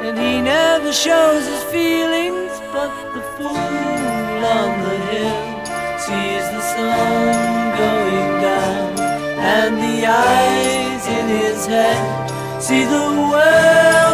And 0.06 0.17
he 0.17 0.41
never 0.41 0.91
shows 0.91 1.45
his 1.45 1.63
feelings, 1.65 2.59
but 2.71 2.91
the 3.13 3.21
fool 3.36 3.58
on 4.58 4.69
the 4.86 4.97
hill 5.10 5.39
sees 6.05 6.45
the 6.55 6.62
sun 6.73 7.77
going 7.77 8.32
down. 8.41 8.99
And 9.58 9.77
the 9.77 10.05
eyes 10.05 11.08
in 11.08 11.25
his 11.27 11.65
head 11.65 12.62
see 12.62 12.84
the 12.84 13.08
world 13.32 14.09